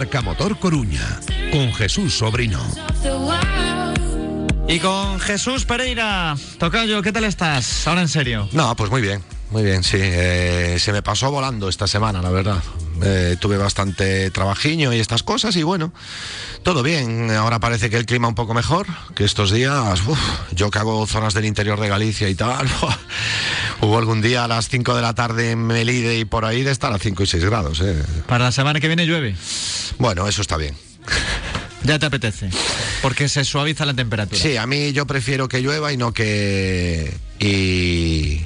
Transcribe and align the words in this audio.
Comienza 0.00 0.22
Marca 0.22 0.22
Motor 0.22 0.58
Coruña 0.58 1.20
con 1.52 1.74
Jesús 1.74 2.16
Sobrino. 2.16 2.58
Y 4.66 4.78
con 4.78 5.20
Jesús 5.20 5.66
Pereira. 5.66 6.36
Tocayo, 6.58 7.02
¿qué 7.02 7.12
tal 7.12 7.24
estás? 7.24 7.86
Ahora 7.86 8.00
en 8.00 8.08
serio. 8.08 8.48
No, 8.52 8.74
pues 8.76 8.90
muy 8.90 9.02
bien, 9.02 9.22
muy 9.50 9.62
bien, 9.62 9.82
sí. 9.84 9.98
Eh, 10.00 10.76
se 10.78 10.92
me 10.92 11.02
pasó 11.02 11.30
volando 11.30 11.68
esta 11.68 11.86
semana, 11.86 12.22
la 12.22 12.30
verdad. 12.30 12.62
Eh, 13.02 13.36
tuve 13.40 13.58
bastante 13.58 14.30
trabajiño 14.30 14.92
y 14.92 15.00
estas 15.00 15.22
cosas 15.22 15.56
y 15.56 15.62
bueno, 15.62 15.92
todo 16.62 16.82
bien. 16.82 17.30
Ahora 17.30 17.58
parece 17.58 17.90
que 17.90 17.96
el 17.96 18.06
clima 18.06 18.28
un 18.28 18.34
poco 18.34 18.54
mejor, 18.54 18.86
que 19.14 19.24
estos 19.24 19.50
días, 19.50 20.00
uf, 20.06 20.18
yo 20.52 20.70
que 20.70 20.78
hago 20.78 21.06
zonas 21.06 21.34
del 21.34 21.44
interior 21.44 21.78
de 21.78 21.88
Galicia 21.88 22.28
y 22.28 22.34
tal, 22.34 22.66
hubo 23.80 23.98
algún 23.98 24.20
día 24.22 24.44
a 24.44 24.48
las 24.48 24.68
5 24.68 24.94
de 24.94 25.02
la 25.02 25.14
tarde 25.14 25.52
en 25.52 25.66
Melide 25.66 26.18
y 26.18 26.24
por 26.24 26.44
ahí 26.44 26.62
de 26.62 26.70
estar 26.70 26.92
a 26.92 26.98
5 26.98 27.22
y 27.22 27.26
6 27.26 27.44
grados. 27.44 27.80
eh. 27.82 28.02
Para 28.26 28.44
la 28.44 28.52
semana 28.52 28.80
que 28.80 28.86
viene 28.86 29.06
llueve. 29.06 29.34
Bueno, 29.98 30.26
eso 30.28 30.42
está 30.42 30.56
bien. 30.56 30.74
Ya 31.82 31.98
te 31.98 32.04
apetece. 32.04 32.50
Porque 33.00 33.26
se 33.26 33.42
suaviza 33.42 33.86
la 33.86 33.94
temperatura. 33.94 34.38
Sí, 34.38 34.58
a 34.58 34.66
mí 34.66 34.92
yo 34.92 35.06
prefiero 35.06 35.48
que 35.48 35.60
llueva 35.62 35.90
y 35.90 35.96
no 35.96 36.12
que... 36.12 37.16
Y... 37.38 38.42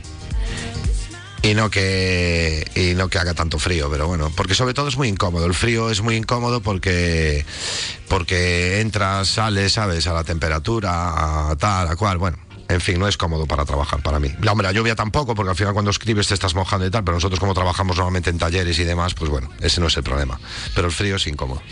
Y 1.42 1.52
no 1.54 1.68
que 1.68 2.64
y 2.74 2.94
no 2.94 3.08
que 3.08 3.18
haga 3.18 3.34
tanto 3.34 3.58
frío, 3.58 3.90
pero 3.90 4.06
bueno, 4.06 4.32
porque 4.34 4.54
sobre 4.54 4.72
todo 4.72 4.88
es 4.88 4.96
muy 4.96 5.08
incómodo. 5.08 5.44
El 5.44 5.52
frío 5.52 5.90
es 5.90 6.00
muy 6.00 6.16
incómodo 6.16 6.62
porque 6.62 7.44
porque 8.08 8.80
entras, 8.80 9.28
sales, 9.28 9.74
sabes, 9.74 10.06
a 10.06 10.14
la 10.14 10.24
temperatura, 10.24 11.50
a 11.50 11.56
tal, 11.56 11.88
a 11.88 11.96
cual, 11.96 12.16
bueno. 12.16 12.38
En 12.68 12.80
fin, 12.80 12.98
no 12.98 13.06
es 13.06 13.16
cómodo 13.16 13.46
para 13.46 13.64
trabajar 13.64 14.02
para 14.02 14.18
mí. 14.18 14.30
La 14.40 14.52
hombre, 14.52 14.66
la 14.66 14.72
lluvia 14.72 14.94
tampoco, 14.94 15.34
porque 15.34 15.50
al 15.50 15.56
final 15.56 15.74
cuando 15.74 15.90
escribes 15.90 16.28
te 16.28 16.34
estás 16.34 16.54
mojando 16.54 16.86
y 16.86 16.90
tal, 16.90 17.04
pero 17.04 17.16
nosotros 17.16 17.38
como 17.38 17.54
trabajamos 17.54 17.96
normalmente 17.96 18.30
en 18.30 18.38
talleres 18.38 18.78
y 18.78 18.84
demás, 18.84 19.14
pues 19.14 19.30
bueno, 19.30 19.50
ese 19.60 19.80
no 19.80 19.88
es 19.88 19.96
el 19.96 20.02
problema. 20.02 20.40
Pero 20.74 20.86
el 20.86 20.92
frío 20.92 21.16
es 21.16 21.26
incómodo. 21.26 21.62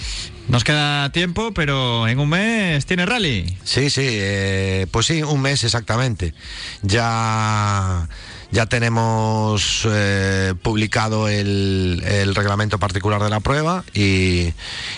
Nos 0.48 0.64
queda 0.64 1.10
tiempo, 1.10 1.52
pero 1.54 2.08
en 2.08 2.18
un 2.18 2.28
mes 2.28 2.84
tiene 2.84 3.06
rally. 3.06 3.56
Sí, 3.64 3.90
sí, 3.90 4.06
eh, 4.06 4.86
pues 4.90 5.06
sí, 5.06 5.22
un 5.22 5.40
mes 5.40 5.64
exactamente. 5.64 6.34
Ya, 6.82 8.08
ya 8.50 8.66
tenemos 8.66 9.86
eh, 9.88 10.54
publicado 10.60 11.28
el, 11.28 12.02
el 12.04 12.34
reglamento 12.34 12.78
particular 12.78 13.22
de 13.22 13.30
la 13.30 13.40
prueba 13.40 13.84
y, 13.94 14.52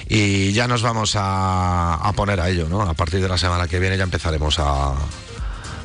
y 0.09 0.53
ya 0.53 0.67
nos 0.67 0.83
vamos 0.83 1.15
a, 1.15 1.95
a 1.95 2.13
poner 2.15 2.41
a 2.41 2.49
ello, 2.49 2.69
¿no? 2.69 2.81
A 2.81 2.95
partir 2.95 3.21
de 3.21 3.29
la 3.29 3.39
semana 3.39 3.69
que 3.69 3.79
viene 3.79 3.97
ya 3.97 4.05
empezaremos 4.05 4.59
a, 4.59 4.95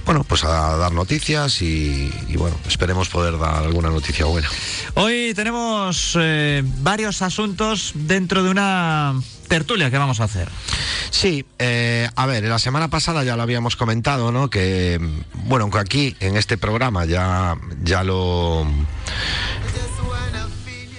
bueno, 0.10 0.24
pues 0.24 0.44
a 0.44 0.76
dar 0.76 0.92
noticias 0.92 1.62
y, 1.62 2.12
y 2.28 2.36
bueno, 2.36 2.58
esperemos 2.68 3.10
poder 3.10 3.38
dar 3.38 3.64
alguna 3.64 3.92
noticia 3.92 4.26
buena. 4.26 4.50
Hoy 4.96 5.34
tenemos 5.36 6.18
eh, 6.20 6.64
varios 6.80 7.22
asuntos 7.22 7.92
dentro 7.94 8.42
de 8.42 8.50
una 8.50 9.14
tertulia 9.48 9.92
que 9.92 10.00
vamos 10.00 10.20
a 10.20 10.24
hacer. 10.24 10.50
Sí, 11.12 11.46
eh, 11.60 12.10
a 12.16 12.26
ver, 12.26 12.44
la 12.46 12.58
semana 12.58 12.88
pasada 12.88 13.24
ya 13.24 13.36
lo 13.36 13.44
habíamos 13.44 13.76
comentado, 13.76 14.32
¿no? 14.32 14.50
Que, 14.50 15.00
bueno, 15.44 15.66
aunque 15.66 15.78
aquí 15.78 16.16
en 16.22 16.38
este 16.38 16.58
programa 16.58 17.06
ya, 17.06 17.56
ya 17.84 18.04
lo... 18.04 18.66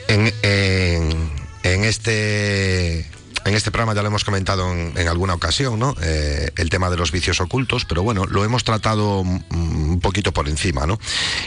En, 0.07 0.33
en, 0.43 1.33
en 1.65 1.85
este... 1.85 3.11
En 3.45 3.55
este 3.55 3.71
programa 3.71 3.95
ya 3.95 4.03
lo 4.03 4.09
hemos 4.09 4.25
comentado 4.25 4.71
en, 4.71 5.09
alguna 5.09 5.35
ocasión, 5.35 5.79
¿no? 5.79 5.97
Eh, 6.03 6.51
el 6.57 6.69
tema 6.69 6.91
de 6.91 6.97
los 6.97 7.11
vicios 7.11 7.41
ocultos, 7.41 7.87
pero 7.87 8.03
bueno, 8.03 8.27
lo 8.27 8.45
hemos 8.45 8.65
tratado 8.65 9.21
un 9.21 10.01
poquito 10.03 10.33
por 10.33 10.49
encima, 10.49 10.87
¿no? 10.87 10.99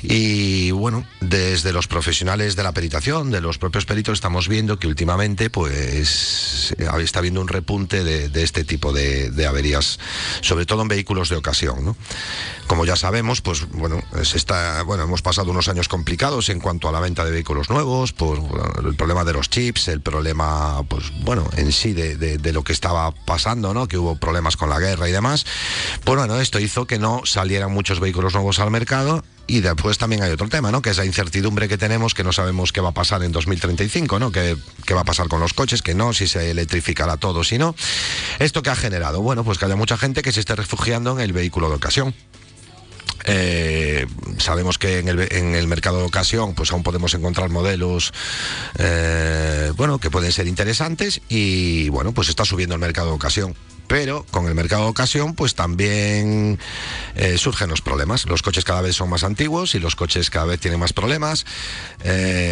Y 0.01 0.71
bueno, 0.71 1.05
desde 1.21 1.71
los 1.71 1.87
profesionales 1.87 2.55
de 2.55 2.63
la 2.63 2.71
peritación, 2.71 3.29
de 3.29 3.41
los 3.41 3.59
propios 3.59 3.85
peritos, 3.85 4.13
estamos 4.13 4.47
viendo 4.47 4.79
que 4.79 4.87
últimamente, 4.87 5.51
pues, 5.51 6.73
eh, 6.79 6.87
está 6.99 7.19
habiendo 7.19 7.41
un 7.41 7.47
repunte 7.47 8.03
de, 8.03 8.43
este 8.43 8.63
tipo 8.63 8.91
de, 8.91 9.45
averías, 9.47 9.99
sobre 10.41 10.65
todo 10.65 10.81
en 10.81 10.87
vehículos 10.87 11.29
de 11.29 11.35
ocasión, 11.35 11.85
¿no? 11.85 11.95
Como 12.67 12.85
ya 12.85 12.95
sabemos, 12.95 13.41
pues 13.41 13.69
bueno, 13.69 14.01
está, 14.33 14.81
bueno, 14.83 15.03
hemos 15.03 15.21
pasado 15.21 15.51
unos 15.51 15.67
años 15.67 15.87
complicados 15.87 16.49
en 16.49 16.59
cuanto 16.59 16.89
a 16.89 16.91
la 16.91 16.99
venta 17.01 17.23
de 17.23 17.31
vehículos 17.31 17.69
nuevos, 17.69 18.15
bueno, 18.17 18.49
el 18.83 18.95
problema 18.95 19.23
de 19.25 19.33
los 19.33 19.49
chips, 19.49 19.89
el 19.89 20.01
problema, 20.01 20.81
pues 20.87 21.11
bueno, 21.23 21.49
en 21.57 21.71
sí 21.71 21.82
de, 21.91 22.53
lo 22.53 22.63
que 22.63 22.71
estaba 22.71 23.11
pasando, 23.11 23.73
¿no? 23.73 23.89
Que 23.89 23.97
hubo 23.97 24.15
problemas 24.15 24.55
con 24.55 24.69
la 24.69 24.79
guerra 24.79 25.09
y 25.09 25.11
demás. 25.11 25.45
Pues 26.05 26.17
bueno, 26.17 26.39
esto 26.39 26.59
hizo 26.59 26.87
que 26.87 26.99
no 26.99 27.23
salieran 27.25 27.73
muchos 27.73 27.99
vehículos 27.99 28.33
nuevos 28.33 28.59
al 28.59 28.71
mercado. 28.71 29.25
Y 29.45 29.59
después 29.59 29.97
también 29.97 30.23
hay 30.23 30.31
otro 30.31 30.47
tema, 30.47 30.71
¿no? 30.71 30.81
Que 30.81 30.91
es 30.91 30.97
la 30.97 31.03
incertidumbre 31.03 31.67
que 31.67 31.77
tenemos, 31.77 32.13
que 32.13 32.23
no 32.23 32.31
sabemos 32.31 32.71
qué 32.71 32.79
va 32.79 32.89
a 32.89 32.93
pasar 32.93 33.23
en 33.23 33.33
2035, 33.33 34.17
¿no? 34.17 34.31
¿Qué, 34.31 34.55
qué 34.85 34.93
va 34.93 35.01
a 35.01 35.03
pasar 35.03 35.27
con 35.27 35.41
los 35.41 35.53
coches? 35.53 35.81
Que 35.81 35.93
no, 35.93 36.13
si 36.13 36.27
se 36.27 36.49
electrificará 36.49 37.17
todo, 37.17 37.43
si 37.43 37.57
no. 37.57 37.75
¿Esto 38.39 38.63
qué 38.63 38.69
ha 38.69 38.75
generado? 38.75 39.21
Bueno, 39.21 39.43
pues 39.43 39.57
que 39.57 39.65
haya 39.65 39.75
mucha 39.75 39.97
gente 39.97 40.21
que 40.21 40.31
se 40.31 40.39
esté 40.39 40.55
refugiando 40.55 41.11
en 41.11 41.19
el 41.19 41.33
vehículo 41.33 41.67
de 41.67 41.75
ocasión. 41.75 42.15
Eh, 43.25 44.05
sabemos 44.37 44.77
que 44.77 44.99
en 44.99 45.07
el, 45.07 45.67
mercado 45.67 45.99
de 45.99 46.05
ocasión 46.05 46.53
pues 46.55 46.71
aún 46.71 46.83
podemos 46.83 47.13
encontrar 47.13 47.49
modelos 47.49 48.13
eh, 48.77 49.71
bueno 49.77 49.97
que 49.97 50.11
pueden 50.11 50.31
ser 50.31 50.47
interesantes 50.47 51.21
y 51.29 51.89
bueno 51.89 52.11
pues 52.11 52.29
está 52.29 52.43
subiendo 52.45 52.75
el 52.75 52.81
mercado 52.81 53.09
de 53.09 53.15
ocasión. 53.15 53.55
Pero 53.85 54.25
con 54.31 54.47
el 54.47 54.55
mercado 54.55 54.83
de 54.83 54.89
ocasión 54.89 55.35
pues 55.35 55.55
también 55.55 56.57
eh, 57.15 57.37
surgen 57.37 57.69
los 57.69 57.81
problemas. 57.81 58.25
Los 58.25 58.41
coches 58.41 58.63
cada 58.63 58.81
vez 58.81 58.95
son 58.95 59.09
más 59.09 59.23
antiguos 59.23 59.75
y 59.75 59.79
los 59.79 59.95
coches 59.95 60.29
cada 60.29 60.45
vez 60.45 60.59
tienen 60.59 60.79
más 60.79 60.93
problemas. 60.93 61.45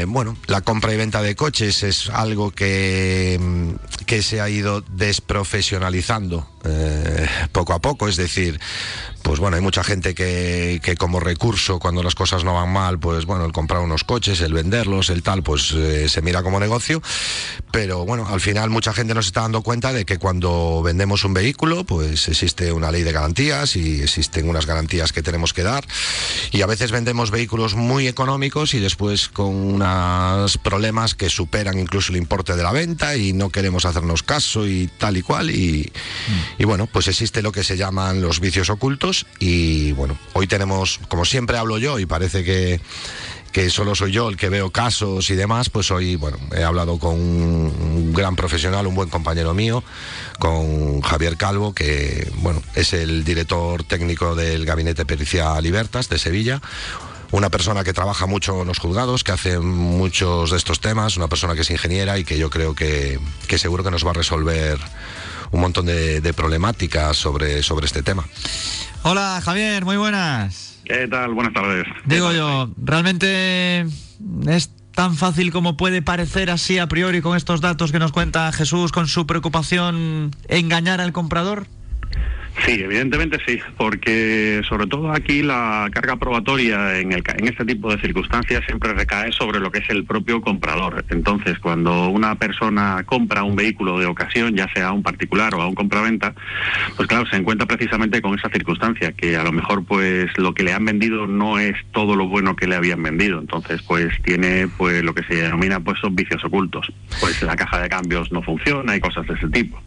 Bueno 0.08 0.38
la 0.48 0.62
compra 0.62 0.94
y 0.94 0.98
venta 0.98 1.22
de 1.22 1.36
coches 1.36 1.84
es 1.84 2.09
algo 2.09 2.52
que, 2.52 3.40
que 4.06 4.22
se 4.22 4.42
ha 4.42 4.50
ido 4.50 4.82
desprofesionalizando 4.82 6.48
eh, 6.63 7.27
poco 7.51 7.73
a 7.73 7.79
poco 7.79 8.07
es 8.07 8.17
decir 8.17 8.59
pues 9.22 9.39
bueno, 9.39 9.55
hay 9.55 9.61
mucha 9.61 9.83
gente 9.83 10.13
que, 10.16 10.81
como 10.97 11.19
recurso 11.19 11.79
cuando 11.79 12.03
las 12.03 12.16
cosas 12.16 12.44
no 12.44 12.53
van 12.53 12.72
mal, 12.72 12.99
pues 12.99 13.25
bueno, 13.25 13.45
el 13.45 13.51
comprar 13.51 13.81
unos 13.81 14.03
coches, 14.03 14.41
el 14.41 14.53
venderlos, 14.53 15.09
el 15.09 15.23
tal, 15.23 15.44
pues 15.44 15.72
eh, 15.72 16.09
se 16.09 16.22
mira 16.22 16.44
como 16.44 16.59
negocio. 16.59 17.01
Pero 17.72 18.05
bueno, 18.05 18.27
al 18.27 18.41
final 18.41 18.69
mucha 18.69 18.94
gente 18.94 19.13
no 19.13 19.22
se 19.22 19.27
está 19.27 19.41
dando 19.41 19.61
cuenta 19.61 19.94
de 19.94 20.05
que 20.05 20.17
cuando 20.17 20.81
vendemos 20.83 21.23
un 21.23 21.33
vehículo, 21.33 21.83
pues 21.83 22.27
existe 22.27 22.72
una 22.72 22.91
ley 22.91 23.03
de 23.03 23.11
garantías 23.11 23.75
y 23.75 24.01
existen 24.01 24.49
unas 24.49 24.66
garantías 24.66 25.13
que 25.13 25.22
tenemos 25.22 25.53
que 25.53 25.63
dar. 25.63 25.85
Y 26.51 26.61
a 26.61 26.67
veces 26.67 26.91
vendemos 26.91 27.31
vehículos 27.31 27.75
muy 27.75 28.07
económicos 28.07 28.73
y 28.73 28.79
después 28.79 29.29
con 29.29 29.55
unos 29.55 30.57
problemas 30.57 31.16
que 31.16 31.29
superan 31.29 31.79
incluso 31.79 32.11
el 32.11 32.17
importe 32.17 32.55
de 32.55 32.63
la 32.63 32.72
venta 32.72 33.16
y 33.16 33.33
no 33.33 33.49
queremos 33.49 33.85
hacernos 33.85 34.23
caso 34.23 34.67
y 34.67 34.88
tal 34.97 35.17
y 35.17 35.22
cual. 35.22 35.51
Y, 35.51 35.91
y 36.57 36.66
bueno, 36.66 36.88
pues 36.88 37.07
existe 37.07 37.41
lo 37.41 37.51
que 37.51 37.63
se 37.63 37.78
llaman 37.78 38.22
los 38.22 38.39
vicios 38.39 38.69
ocultos 38.69 39.25
y 39.39 39.91
bueno, 39.94 40.17
hoy 40.34 40.47
tenemos, 40.47 41.00
como 41.07 41.25
siempre 41.25 41.57
hablo 41.57 41.78
yo 41.78 42.00
y 42.00 42.06
parece 42.06 42.44
que, 42.44 42.79
que 43.51 43.69
solo 43.69 43.95
soy 43.95 44.12
yo 44.12 44.29
el 44.29 44.38
que 44.38 44.50
veo 44.50 44.72
casos 44.72 45.29
y 45.29 45.35
demás, 45.35 45.69
pues 45.69 45.91
hoy, 45.91 46.16
bueno, 46.16 46.38
he 46.56 46.63
hablado 46.63 46.97
con 47.00 47.16
un, 47.16 48.13
gran 48.13 48.35
profesional, 48.35 48.88
un 48.88 48.95
buen 48.95 49.09
compañero 49.09 49.53
mío, 49.53 49.84
con 50.40 51.01
Javier 51.01 51.38
Calvo, 51.38 51.73
que, 51.73 52.31
bueno, 52.38 52.61
es 52.75 52.94
el 52.94 53.23
director 53.23 53.84
técnico 53.84 54.35
del 54.35 54.66
Gabinete 54.66 55.06
Pericial 55.06 55.63
Libertas 55.63 56.09
de 56.09 56.17
Sevilla, 56.17 56.61
una 57.31 57.50
persona 57.50 57.84
que 57.84 57.94
trabaja 57.94 58.25
mucho 58.25 58.61
en 58.61 58.67
los 58.67 58.79
juzgados, 58.79 59.23
que 59.23 59.31
hace 59.31 59.59
muchos 59.59 60.52
de 60.52 60.58
estos 60.58 60.79
temas, 60.79 61.17
una 61.17 61.28
persona 61.28 61.55
que 61.55 61.61
es 61.61 61.72
ingeniera 61.72 62.17
y 62.17 62.23
que 62.23 62.37
yo 62.37 62.49
creo 62.49 62.76
que, 62.76 63.20
que 63.47 63.58
seguro 63.58 63.84
que 63.84 63.91
nos 63.91 64.05
va 64.05 64.11
a 64.11 64.16
resolver 64.16 64.79
un 65.52 65.62
montón 65.62 65.86
de, 65.86 66.22
de 66.22 66.34
problemáticas 66.34 67.18
sobre, 67.18 67.64
sobre 67.64 67.86
este 67.86 68.03
tema. 68.03 68.26
Hola 69.03 69.42
Javier, 69.44 69.86
muy 69.86 69.98
buenas. 69.98 70.80
¿Qué 70.86 71.08
tal? 71.08 71.34
Buenas 71.34 71.53
tardes. 71.53 71.86
Digo 72.06 72.32
yo, 72.32 72.70
¿realmente 72.78 73.86
es 74.48 74.72
tan 74.94 75.16
fácil 75.16 75.52
como 75.52 75.78
puede 75.78 76.02
parecer 76.02 76.52
así 76.52 76.78
a 76.78 76.88
priori 76.88 77.22
con 77.22 77.38
estos 77.38 77.62
datos 77.62 77.92
que 77.92 78.00
nos 78.00 78.12
cuenta 78.12 78.52
Jesús 78.52 78.92
con 78.92 79.08
su 79.08 79.26
preocupación 79.26 80.36
engañar 80.48 81.02
al 81.02 81.14
comprador? 81.14 81.68
Sí, 82.66 82.79
evidentemente 82.84 83.40
sí, 83.46 83.59
porque 83.75 84.61
sobre 84.67 84.85
todo 84.85 85.11
aquí 85.11 85.41
la 85.41 85.90
carga 85.91 86.17
probatoria 86.17 86.99
en, 86.99 87.11
el, 87.11 87.23
en 87.37 87.47
este 87.47 87.66
tipo 87.66 87.91
de 87.91 87.99
circunstancias 87.99 88.63
siempre 88.67 88.93
recae 88.93 89.31
sobre 89.31 89.59
lo 89.59 89.72
que 89.72 89.79
es 89.79 89.90
el 89.90 90.05
propio 90.05 90.41
comprador. 90.41 91.03
Entonces, 91.09 91.58
cuando 91.58 92.09
una 92.09 92.35
persona 92.35 93.03
compra 93.05 93.43
un 93.43 93.55
vehículo 93.55 93.99
de 93.99 94.05
ocasión, 94.05 94.55
ya 94.55 94.72
sea 94.73 94.90
a 94.90 94.91
un 94.91 95.02
particular 95.02 95.55
o 95.55 95.61
a 95.61 95.67
un 95.67 95.73
compraventa, 95.73 96.35
pues 96.96 97.08
claro, 97.08 97.25
se 97.25 97.37
encuentra 97.37 97.66
precisamente 97.66 98.22
con 98.22 98.37
esa 98.37 98.49
circunstancia, 98.49 99.11
que 99.11 99.35
a 99.37 99.43
lo 99.43 99.52
mejor 99.52 99.84
pues 99.84 100.29
lo 100.37 100.53
que 100.53 100.64
le 100.64 100.73
han 100.73 100.85
vendido 100.85 101.25
no 101.25 101.57
es 101.57 101.75
todo 101.91 102.16
lo 102.16 102.28
bueno 102.28 102.55
que 102.55 102.67
le 102.67 102.75
habían 102.75 103.02
vendido. 103.02 103.40
Entonces, 103.40 103.81
pues 103.81 104.14
tiene 104.22 104.67
pues 104.78 105.03
lo 105.03 105.16
que 105.16 105.23
se 105.23 105.35
denomina 105.35 105.79
pues 105.79 105.99
son 105.99 106.16
vicios 106.16 106.43
ocultos. 106.46 106.91
Pues 107.19 107.41
la 107.41 107.55
caja 107.55 107.81
de 107.81 107.90
cambios 107.90 108.31
no 108.31 108.43
funciona 108.43 108.96
y 108.96 108.99
cosas 108.99 109.25
de 109.25 109.34
ese 109.34 109.47
tipo. 109.49 109.81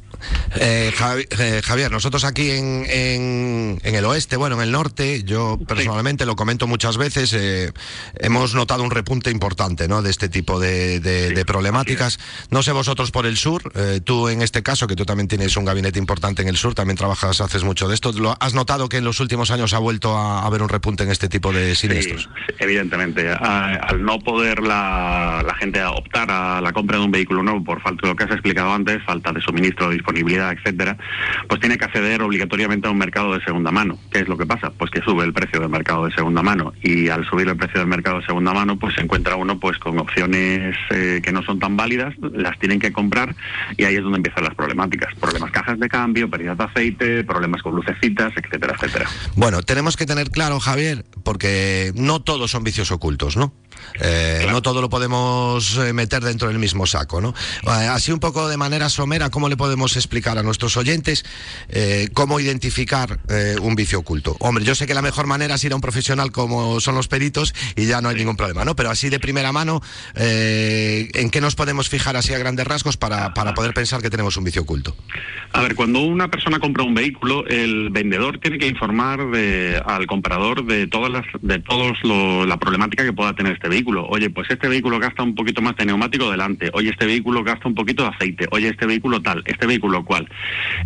Eh, 0.56 0.92
eh, 1.38 1.62
Javier, 1.64 1.90
nosotros 1.90 2.24
aquí 2.24 2.50
en, 2.50 2.84
en, 2.88 3.94
el 3.94 4.04
oeste, 4.04 4.36
bueno, 4.36 4.56
en 4.56 4.62
el 4.62 4.72
norte, 4.72 5.22
yo 5.24 5.58
personalmente 5.66 6.26
lo 6.26 6.36
comento 6.36 6.66
muchas 6.66 6.96
veces, 6.96 7.32
eh, 7.32 7.72
hemos 8.18 8.54
notado 8.54 8.82
un 8.82 8.90
repunte 8.90 9.30
importante 9.30 9.88
¿no? 9.88 10.02
de 10.02 10.10
este 10.10 10.28
tipo 10.28 10.60
de, 10.60 11.44
problemáticas. 11.46 12.18
No 12.50 12.62
sé 12.62 12.72
vosotros 12.72 13.10
por 13.10 13.26
el 13.26 13.36
sur, 13.36 13.62
tú 14.04 14.28
en 14.28 14.42
este 14.42 14.62
caso, 14.62 14.86
que 14.86 14.96
tú 14.96 15.04
también 15.04 15.28
tienes 15.28 15.56
un 15.56 15.64
gabinete 15.64 15.98
importante 15.98 16.42
en 16.42 16.48
el 16.48 16.56
sur, 16.56 16.74
también 16.74 16.96
trabajas, 16.96 17.40
haces 17.40 17.64
mucho 17.64 17.88
de 17.88 17.94
esto, 17.94 18.12
¿lo, 18.12 18.36
¿has 18.40 18.54
notado 18.54 18.88
que 18.88 18.98
en 18.98 19.04
los 19.04 19.20
últimos 19.20 19.50
años 19.50 19.74
ha 19.74 19.78
vuelto 19.78 20.16
a 20.16 20.46
haber 20.46 20.62
un 20.62 20.68
repunte 20.68 21.04
en 21.04 21.10
este 21.10 21.28
tipo 21.28 21.52
de 21.52 21.74
siniestros? 21.74 22.28
evidentemente. 22.58 23.30
al 23.30 24.02
no 24.02 24.18
poder 24.18 24.62
la, 24.62 25.42
la 25.44 25.54
gente 25.54 25.84
optar 25.84 26.30
a 26.30 26.60
la 26.60 26.72
compra 26.72 26.98
de 26.98 27.04
un 27.04 27.10
vehículo 27.10 27.42
nuevo 27.42 27.62
por 27.62 27.80
falta 27.80 28.02
de 28.02 28.08
lo 28.08 28.16
que 28.16 28.24
has 28.24 28.30
explicado 28.30 28.72
antes, 28.72 29.02
falta 29.04 29.32
de 29.32 29.40
suministro, 29.40 29.90
disponibilidad, 30.04 30.52
etcétera, 30.52 30.96
pues 31.48 31.60
tiene 31.60 31.78
que 31.78 31.86
acceder 31.86 32.22
obligatoriamente 32.22 32.86
a 32.86 32.90
un 32.90 32.98
mercado 32.98 33.34
de 33.34 33.42
segunda 33.44 33.70
mano. 33.70 33.98
¿Qué 34.10 34.20
es 34.20 34.28
lo 34.28 34.36
que 34.36 34.46
pasa? 34.46 34.70
Pues 34.70 34.90
que 34.90 35.00
sube 35.00 35.24
el 35.24 35.32
precio 35.32 35.60
del 35.60 35.70
mercado 35.70 36.04
de 36.06 36.12
segunda 36.12 36.42
mano 36.42 36.72
y 36.82 37.08
al 37.08 37.24
subir 37.24 37.48
el 37.48 37.56
precio 37.56 37.80
del 37.80 37.88
mercado 37.88 38.20
de 38.20 38.26
segunda 38.26 38.52
mano, 38.52 38.78
pues 38.78 38.94
se 38.94 39.00
encuentra 39.00 39.36
uno 39.36 39.58
pues 39.58 39.78
con 39.78 39.98
opciones 39.98 40.76
eh, 40.90 41.20
que 41.22 41.32
no 41.32 41.42
son 41.42 41.58
tan 41.58 41.76
válidas, 41.76 42.14
las 42.32 42.58
tienen 42.58 42.78
que 42.78 42.92
comprar 42.92 43.34
y 43.76 43.84
ahí 43.84 43.96
es 43.96 44.02
donde 44.02 44.18
empiezan 44.18 44.44
las 44.44 44.54
problemáticas. 44.54 45.14
Problemas 45.14 45.50
cajas 45.50 45.78
de 45.78 45.88
cambio, 45.88 46.28
pérdidas 46.28 46.58
de 46.58 46.64
aceite, 46.64 47.24
problemas 47.24 47.62
con 47.62 47.74
lucecitas, 47.74 48.32
etcétera, 48.36 48.74
etcétera. 48.74 49.06
Bueno, 49.36 49.62
tenemos 49.62 49.96
que 49.96 50.06
tener 50.06 50.30
claro, 50.30 50.60
Javier, 50.60 51.04
porque 51.22 51.92
no 51.94 52.20
todos 52.20 52.50
son 52.50 52.64
vicios 52.64 52.90
ocultos, 52.90 53.36
¿no? 53.36 53.52
Eh, 54.00 54.46
no 54.50 54.62
todo 54.62 54.80
lo 54.80 54.88
podemos 54.88 55.78
eh, 55.78 55.92
meter 55.92 56.22
dentro 56.22 56.48
del 56.48 56.58
mismo 56.58 56.86
saco, 56.86 57.20
¿no? 57.20 57.34
Así 57.64 58.12
un 58.12 58.20
poco 58.20 58.48
de 58.48 58.56
manera 58.56 58.88
somera, 58.88 59.30
¿cómo 59.30 59.48
le 59.48 59.56
podemos 59.56 59.96
explicar 59.96 60.38
a 60.38 60.42
nuestros 60.42 60.76
oyentes 60.76 61.24
eh, 61.68 62.08
cómo 62.12 62.40
identificar 62.40 63.20
un 63.60 63.74
vicio 63.74 64.00
oculto? 64.00 64.36
Hombre, 64.40 64.64
yo 64.64 64.74
sé 64.74 64.86
que 64.86 64.94
la 64.94 65.02
mejor 65.02 65.26
manera 65.26 65.54
es 65.54 65.64
ir 65.64 65.72
a 65.72 65.76
un 65.76 65.80
profesional 65.80 66.32
como 66.32 66.80
son 66.80 66.94
los 66.94 67.08
peritos 67.08 67.54
y 67.76 67.86
ya 67.86 68.00
no 68.00 68.08
hay 68.08 68.16
ningún 68.16 68.36
problema, 68.36 68.64
¿no? 68.64 68.76
Pero 68.76 68.90
así 68.90 69.08
de 69.08 69.20
primera 69.20 69.52
mano, 69.52 69.80
¿en 70.14 71.30
qué 71.30 71.40
nos 71.40 71.54
podemos 71.54 71.88
fijar 71.88 72.16
así 72.16 72.32
a 72.34 72.38
grandes 72.38 72.66
rasgos 72.66 72.96
para, 72.96 73.32
poder 73.54 73.74
pensar 73.74 74.02
que 74.02 74.10
tenemos 74.10 74.36
un 74.36 74.44
vicio 74.44 74.62
oculto? 74.62 74.96
A 75.52 75.62
ver, 75.62 75.74
cuando 75.74 76.00
una 76.00 76.28
persona 76.28 76.58
compra 76.58 76.82
un 76.82 76.94
vehículo, 76.94 77.46
el 77.46 77.90
vendedor 77.90 78.38
tiene 78.38 78.58
que 78.58 78.66
informar 78.66 79.20
al 79.86 80.06
comprador 80.06 80.64
de 80.66 80.86
todas 80.86 81.10
las, 81.10 81.24
de 81.40 81.58
todos 81.60 81.98
la 82.02 82.56
problemática 82.58 83.04
que 83.04 83.12
pueda 83.12 83.34
tener 83.34 83.54
este 83.54 83.68
vehículo. 83.68 83.73
Oye, 84.08 84.30
pues 84.30 84.50
este 84.50 84.68
vehículo 84.68 84.98
gasta 84.98 85.22
un 85.22 85.34
poquito 85.34 85.60
más 85.60 85.76
de 85.76 85.86
neumático 85.86 86.30
delante. 86.30 86.70
Oye, 86.72 86.90
este 86.90 87.06
vehículo 87.06 87.42
gasta 87.42 87.68
un 87.68 87.74
poquito 87.74 88.04
de 88.04 88.10
aceite. 88.10 88.46
Oye, 88.50 88.68
este 88.68 88.86
vehículo 88.86 89.20
tal. 89.20 89.42
Este 89.46 89.66
vehículo 89.66 90.04
cual. 90.04 90.28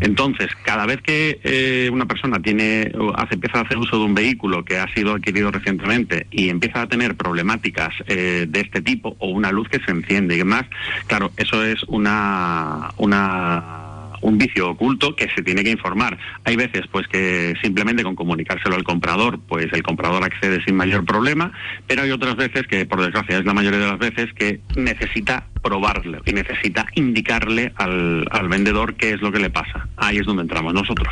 Entonces, 0.01 0.49
cada 0.65 0.87
vez 0.87 1.01
que 1.03 1.41
eh, 1.43 1.91
una 1.93 2.07
persona 2.07 2.41
tiene 2.41 2.91
hace, 3.15 3.35
empieza 3.35 3.59
a 3.59 3.63
hacer 3.63 3.79
uso 3.79 3.99
de 3.99 4.05
un 4.05 4.15
vehículo 4.15 4.65
que 4.65 4.79
ha 4.79 4.93
sido 4.95 5.15
adquirido 5.15 5.51
recientemente 5.51 6.27
y 6.31 6.49
empieza 6.49 6.83
a 6.83 6.89
tener 6.89 7.17
problemáticas 7.17 7.91
eh, 8.07 8.47
de 8.49 8.61
este 8.61 8.81
tipo 8.81 9.17
o 9.19 9.29
una 9.29 9.53
luz 9.53 9.69
que 9.69 9.81
se 9.81 9.91
enciende 9.91 10.35
y 10.35 10.39
demás, 10.39 10.65
claro, 11.07 11.31
eso 11.37 11.65
es 11.65 11.83
una 11.85 12.91
una 12.97 13.88
un 14.21 14.39
vicio 14.39 14.71
oculto 14.71 15.15
que 15.15 15.29
se 15.35 15.43
tiene 15.43 15.65
que 15.65 15.71
informar. 15.71 16.19
Hay 16.45 16.57
veces 16.57 16.83
pues 16.91 17.07
que 17.09 17.55
simplemente 17.63 18.03
con 18.03 18.15
comunicárselo 18.15 18.77
al 18.77 18.85
comprador, 18.85 19.41
pues 19.49 19.67
el 19.73 19.83
comprador 19.83 20.25
accede 20.25 20.63
sin 20.65 20.77
mayor 20.77 21.05
problema, 21.05 21.53
pero 21.87 22.03
hay 22.03 22.11
otras 22.11 22.37
veces 22.37 22.67
que 22.67 22.87
por 22.87 23.01
desgracia 23.01 23.39
es 23.39 23.45
la 23.45 23.55
mayoría 23.55 23.79
de 23.79 23.87
las 23.87 23.99
veces 23.99 24.33
que 24.35 24.61
necesita 24.77 25.47
probarlo 25.63 26.23
y 26.25 26.33
necesita 26.33 26.87
indicarle 26.95 27.73
al, 27.77 28.27
al 28.31 28.49
vendedor 28.49 28.95
qué 28.97 29.13
es 29.13 29.21
lo 29.21 29.33
que 29.33 29.39
le 29.39 29.51
pasa. 29.51 29.89
Ahí 29.97 30.19
es 30.19 30.27
donde 30.27 30.43
entramos 30.43 30.75
nosotros. 30.75 31.09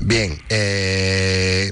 Bien, 0.00 0.38
eh, 0.48 1.70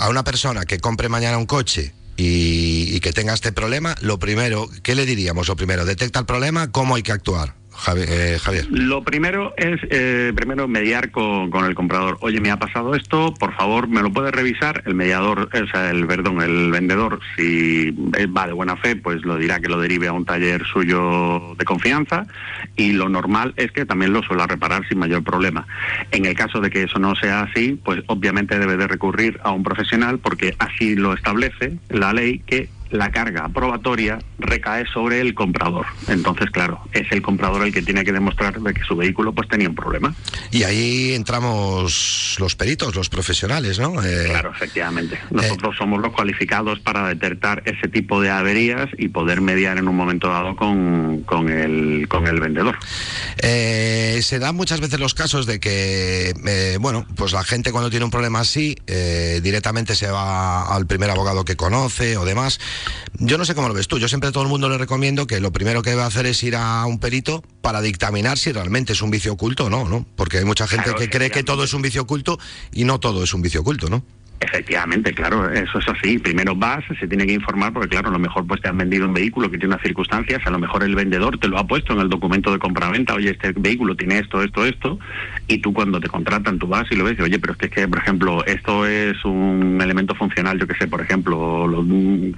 a 0.00 0.08
una 0.08 0.24
persona 0.24 0.64
que 0.64 0.78
compre 0.78 1.08
mañana 1.08 1.38
un 1.38 1.46
coche 1.46 1.92
y, 2.16 2.94
y, 2.94 3.00
que 3.00 3.12
tenga 3.12 3.34
este 3.34 3.52
problema, 3.52 3.96
lo 4.00 4.18
primero, 4.18 4.68
¿qué 4.82 4.94
le 4.94 5.04
diríamos? 5.04 5.48
Lo 5.48 5.56
primero, 5.56 5.84
detecta 5.84 6.20
el 6.20 6.26
problema, 6.26 6.70
¿cómo 6.70 6.94
hay 6.94 7.02
que 7.02 7.12
actuar? 7.12 7.54
Eh, 7.96 8.38
Javier, 8.40 8.66
Lo 8.70 9.02
primero 9.02 9.52
es 9.56 9.80
eh, 9.90 10.32
primero 10.34 10.68
mediar 10.68 11.10
con, 11.10 11.52
el 11.64 11.74
comprador. 11.74 12.18
Oye, 12.20 12.40
me 12.40 12.50
ha 12.50 12.58
pasado 12.58 12.94
esto, 12.94 13.34
por 13.34 13.54
favor, 13.54 13.88
me 13.88 14.02
lo 14.02 14.12
puede 14.12 14.30
revisar. 14.30 14.82
El 14.86 14.94
mediador, 14.94 15.50
o 15.52 15.66
sea, 15.66 15.90
el 15.90 16.06
perdón, 16.06 16.40
el 16.40 16.70
vendedor, 16.70 17.20
si 17.36 17.90
va 18.26 18.46
de 18.46 18.52
buena 18.52 18.76
fe, 18.76 18.96
pues 18.96 19.22
lo 19.24 19.36
dirá 19.36 19.60
que 19.60 19.68
lo 19.68 19.78
derive 19.78 20.08
a 20.08 20.12
un 20.12 20.24
taller 20.24 20.64
suyo 20.64 21.54
de 21.58 21.64
confianza. 21.64 22.26
Y 22.76 22.92
lo 22.92 23.08
normal 23.08 23.54
es 23.56 23.70
que 23.72 23.84
también 23.84 24.12
lo 24.12 24.22
suele 24.22 24.46
reparar 24.46 24.86
sin 24.88 24.98
mayor 24.98 25.22
problema. 25.22 25.66
En 26.10 26.24
el 26.24 26.34
caso 26.34 26.60
de 26.60 26.70
que 26.70 26.84
eso 26.84 26.98
no 26.98 27.14
sea 27.14 27.42
así, 27.42 27.78
pues 27.84 28.02
obviamente 28.06 28.58
debe 28.58 28.76
de 28.76 28.86
recurrir 28.86 29.38
a 29.42 29.50
un 29.50 29.62
profesional 29.62 30.18
porque 30.18 30.54
así 30.58 30.94
lo 30.94 31.12
establece 31.12 31.78
la 31.88 32.12
ley 32.12 32.40
que 32.40 32.68
la 32.90 33.10
carga 33.10 33.48
probatoria 33.48 34.18
recae 34.38 34.86
sobre 34.86 35.20
el 35.20 35.34
comprador. 35.34 35.86
Entonces, 36.08 36.50
claro, 36.50 36.80
es 36.92 37.10
el 37.10 37.22
comprador 37.22 37.64
el 37.64 37.72
que 37.72 37.82
tiene 37.82 38.04
que 38.04 38.12
demostrar 38.12 38.60
de 38.60 38.74
que 38.74 38.82
su 38.84 38.96
vehículo 38.96 39.32
pues 39.32 39.48
tenía 39.48 39.68
un 39.68 39.74
problema. 39.74 40.14
Y 40.50 40.62
ahí 40.62 41.14
entramos 41.14 42.36
los 42.38 42.54
peritos, 42.56 42.94
los 42.94 43.08
profesionales, 43.08 43.78
¿no? 43.78 44.02
Eh, 44.02 44.26
claro, 44.26 44.52
efectivamente. 44.54 45.18
Nosotros 45.30 45.76
somos 45.76 46.00
los 46.00 46.12
cualificados 46.12 46.80
para 46.80 47.08
detectar 47.08 47.62
ese 47.66 47.88
tipo 47.88 48.20
de 48.20 48.30
averías 48.30 48.88
y 48.98 49.08
poder 49.08 49.40
mediar 49.40 49.78
en 49.78 49.88
un 49.88 49.96
momento 49.96 50.28
dado 50.28 50.56
con, 50.56 51.22
con, 51.22 51.48
el, 51.48 52.06
con 52.08 52.26
el 52.26 52.40
vendedor. 52.40 52.76
Eh, 53.38 54.20
se 54.22 54.38
dan 54.38 54.54
muchas 54.54 54.80
veces 54.80 55.00
los 55.00 55.14
casos 55.14 55.46
de 55.46 55.58
que, 55.58 56.34
eh, 56.46 56.78
bueno, 56.80 57.06
pues 57.16 57.32
la 57.32 57.44
gente 57.44 57.72
cuando 57.72 57.90
tiene 57.90 58.04
un 58.04 58.10
problema 58.10 58.40
así, 58.40 58.76
directamente 59.42 59.94
se 59.94 60.10
va 60.10 60.74
al 60.74 60.86
primer 60.86 61.10
abogado 61.10 61.44
que 61.44 61.56
conoce 61.56 62.16
o 62.16 62.24
demás. 62.24 62.60
Yo 63.18 63.38
no 63.38 63.44
sé 63.44 63.54
cómo 63.54 63.68
lo 63.68 63.74
ves 63.74 63.88
tú. 63.88 63.98
Yo 63.98 64.08
siempre 64.08 64.28
a 64.28 64.32
todo 64.32 64.42
el 64.42 64.48
mundo 64.48 64.68
le 64.68 64.78
recomiendo 64.78 65.26
que 65.26 65.40
lo 65.40 65.52
primero 65.52 65.82
que 65.82 65.90
debe 65.90 66.02
hacer 66.02 66.26
es 66.26 66.42
ir 66.42 66.56
a 66.56 66.84
un 66.86 66.98
perito 66.98 67.42
para 67.60 67.80
dictaminar 67.80 68.38
si 68.38 68.52
realmente 68.52 68.92
es 68.92 69.02
un 69.02 69.10
vicio 69.10 69.32
oculto 69.32 69.66
o 69.66 69.70
no, 69.70 69.88
¿no? 69.88 70.04
Porque 70.16 70.38
hay 70.38 70.44
mucha 70.44 70.66
gente 70.66 70.94
que 70.94 71.08
cree 71.08 71.30
que 71.30 71.44
todo 71.44 71.64
es 71.64 71.72
un 71.74 71.82
vicio 71.82 72.02
oculto 72.02 72.38
y 72.72 72.84
no 72.84 73.00
todo 73.00 73.22
es 73.22 73.32
un 73.34 73.42
vicio 73.42 73.60
oculto, 73.60 73.88
¿no? 73.88 74.04
Efectivamente, 74.40 75.12
claro, 75.14 75.50
eso 75.50 75.78
es 75.78 75.88
así. 75.88 76.18
Primero 76.18 76.54
vas, 76.54 76.84
se 77.00 77.08
tiene 77.08 77.26
que 77.26 77.32
informar, 77.32 77.72
porque 77.72 77.88
claro, 77.88 78.08
a 78.08 78.12
lo 78.12 78.18
mejor 78.18 78.46
pues 78.46 78.60
te 78.60 78.68
han 78.68 78.76
vendido 78.76 79.06
un 79.06 79.14
vehículo 79.14 79.50
que 79.50 79.58
tiene 79.58 79.74
unas 79.74 79.82
circunstancias, 79.82 80.42
a 80.44 80.50
lo 80.50 80.58
mejor 80.58 80.82
el 80.82 80.94
vendedor 80.94 81.38
te 81.38 81.48
lo 81.48 81.58
ha 81.58 81.66
puesto 81.66 81.92
en 81.94 82.00
el 82.00 82.08
documento 82.08 82.52
de 82.52 82.58
compraventa, 82.58 83.14
oye, 83.14 83.30
este 83.30 83.52
vehículo 83.52 83.96
tiene 83.96 84.18
esto, 84.18 84.42
esto, 84.42 84.64
esto, 84.66 84.98
y 85.48 85.58
tú 85.58 85.72
cuando 85.72 85.98
te 85.98 86.08
contratan, 86.08 86.58
tú 86.58 86.66
vas 86.66 86.84
y 86.90 86.96
lo 86.96 87.04
ves, 87.04 87.16
y, 87.18 87.22
oye, 87.22 87.38
pero 87.38 87.54
es 87.58 87.70
que, 87.70 87.88
por 87.88 87.98
ejemplo, 87.98 88.44
esto 88.44 88.86
es 88.86 89.24
un 89.24 89.80
elemento 89.80 90.14
funcional, 90.14 90.58
yo 90.58 90.66
que 90.66 90.74
sé, 90.74 90.88
por 90.88 91.00
ejemplo, 91.00 91.84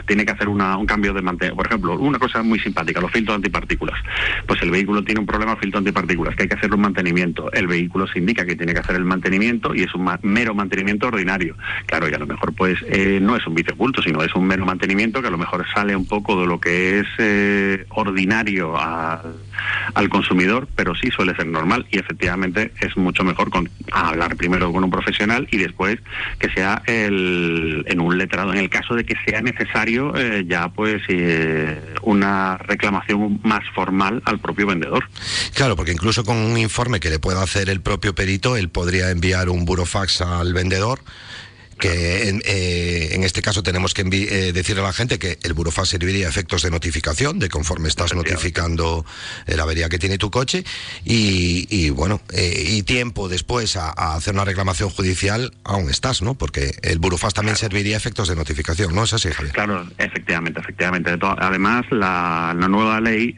tiene 0.06 0.24
que 0.24 0.32
hacer 0.32 0.48
un 0.48 0.86
cambio 0.86 1.12
de 1.12 1.22
mantenimiento, 1.22 1.56
por 1.56 1.66
ejemplo, 1.66 1.98
una 1.98 2.18
cosa 2.18 2.42
muy 2.42 2.60
simpática, 2.60 3.00
los 3.00 3.10
filtros 3.10 3.36
antipartículas. 3.36 3.98
Pues 4.46 4.62
el 4.62 4.70
vehículo 4.70 5.02
tiene 5.02 5.20
un 5.20 5.26
problema 5.26 5.54
de 5.54 5.60
filtro 5.60 5.78
antipartículas, 5.78 6.36
que 6.36 6.44
hay 6.44 6.48
que 6.48 6.56
hacer 6.56 6.72
un 6.72 6.80
mantenimiento. 6.80 7.50
El 7.52 7.66
vehículo 7.66 8.06
se 8.06 8.18
indica 8.18 8.44
que 8.44 8.54
tiene 8.54 8.72
que 8.72 8.80
hacer 8.80 8.96
el 8.96 9.04
mantenimiento 9.04 9.74
y 9.74 9.82
es 9.82 9.94
un 9.94 10.08
mero 10.22 10.54
mantenimiento 10.54 11.08
ordinario 11.08 11.56
claro, 11.86 12.08
y 12.08 12.14
a 12.14 12.18
lo 12.18 12.26
mejor 12.26 12.52
pues 12.54 12.78
eh, 12.88 13.18
no 13.20 13.36
es 13.36 13.46
un 13.46 13.54
vicio 13.54 13.74
oculto, 13.74 14.02
sino 14.02 14.22
es 14.22 14.34
un 14.34 14.46
mero 14.46 14.66
mantenimiento 14.66 15.22
que 15.22 15.28
a 15.28 15.30
lo 15.30 15.38
mejor 15.38 15.64
sale 15.72 15.96
un 15.96 16.06
poco 16.06 16.40
de 16.40 16.46
lo 16.46 16.60
que 16.60 17.00
es 17.00 17.06
eh, 17.18 17.86
ordinario 17.90 18.76
al, 18.76 20.08
consumidor, 20.10 20.68
pero 20.76 20.94
sí 20.94 21.10
suele 21.10 21.34
ser 21.34 21.46
normal 21.46 21.86
y 21.90 21.98
efectivamente 21.98 22.72
es 22.80 22.96
mucho 22.96 23.24
mejor 23.24 23.50
con, 23.50 23.68
hablar 23.92 24.36
primero 24.36 24.72
con 24.72 24.84
un 24.84 24.90
profesional 24.90 25.48
y 25.50 25.58
después 25.58 25.98
que 26.38 26.48
sea 26.50 26.82
el, 26.86 27.84
en 27.86 28.00
un 28.00 28.16
letrado. 28.16 28.52
En 28.52 28.58
el 28.58 28.70
caso 28.70 28.94
de 28.94 29.04
que 29.04 29.14
sea 29.26 29.40
necesario 29.40 30.14
eh, 30.16 30.44
ya 30.46 30.68
pues 30.68 31.02
una 32.02 32.56
reclamación 32.58 33.40
más 33.42 33.62
formal 33.74 34.22
al 34.24 34.38
propio 34.38 34.66
vendedor. 34.66 35.08
Claro, 35.54 35.76
porque 35.76 35.92
incluso 35.92 36.24
con 36.24 36.36
un 36.36 36.56
informe 36.56 37.00
que 37.00 37.10
le 37.10 37.18
pueda 37.18 37.42
hacer 37.42 37.68
el 37.68 37.80
propio 37.80 38.14
perito, 38.14 38.56
él 38.56 38.68
podría 38.68 39.10
enviar 39.10 39.48
un 39.48 39.64
burofax 39.64 40.20
al 40.20 40.52
vendedor 40.54 41.00
que 41.78 42.28
en, 42.28 42.42
eh, 42.44 43.10
en, 43.12 43.24
este 43.24 43.42
caso 43.42 43.62
tenemos 43.62 43.92
que 43.92 44.02
eh, 44.02 44.52
decirle 44.52 44.82
a 44.82 44.86
la 44.86 44.92
gente 44.92 45.18
que 45.18 45.38
el 45.42 45.52
burofax 45.52 45.88
serviría 45.88 46.26
a 46.26 46.30
efectos 46.30 46.62
de 46.62 46.70
notificación, 46.70 47.38
de 47.38 47.48
conforme 47.48 47.88
estás 47.88 48.14
notificando 48.14 49.04
la 49.46 49.62
avería 49.62 49.88
que 49.88 49.98
tiene 49.98 50.18
tu 50.18 50.30
coche, 50.30 50.64
y, 51.04 51.66
y 51.70 51.90
bueno, 51.90 52.20
eh, 52.32 52.64
y 52.68 52.82
tiempo 52.82 53.28
después 53.28 53.76
a, 53.76 53.90
hacer 54.14 54.34
una 54.34 54.44
reclamación 54.44 54.90
judicial 54.90 55.52
aún 55.64 55.90
estás, 55.90 56.22
¿no? 56.22 56.34
Porque 56.34 56.74
el 56.82 56.98
burofax 56.98 57.34
también 57.34 57.56
serviría 57.56 57.96
a 57.96 57.98
efectos 57.98 58.28
de 58.28 58.36
notificación, 58.36 58.94
¿no 58.94 59.04
es 59.04 59.12
así, 59.12 59.30
Javier? 59.30 59.54
Claro, 59.54 59.86
efectivamente, 59.98 60.60
efectivamente. 60.60 61.18
Además, 61.38 61.84
la, 61.90 62.56
la 62.58 62.68
nueva 62.68 63.00
ley 63.00 63.36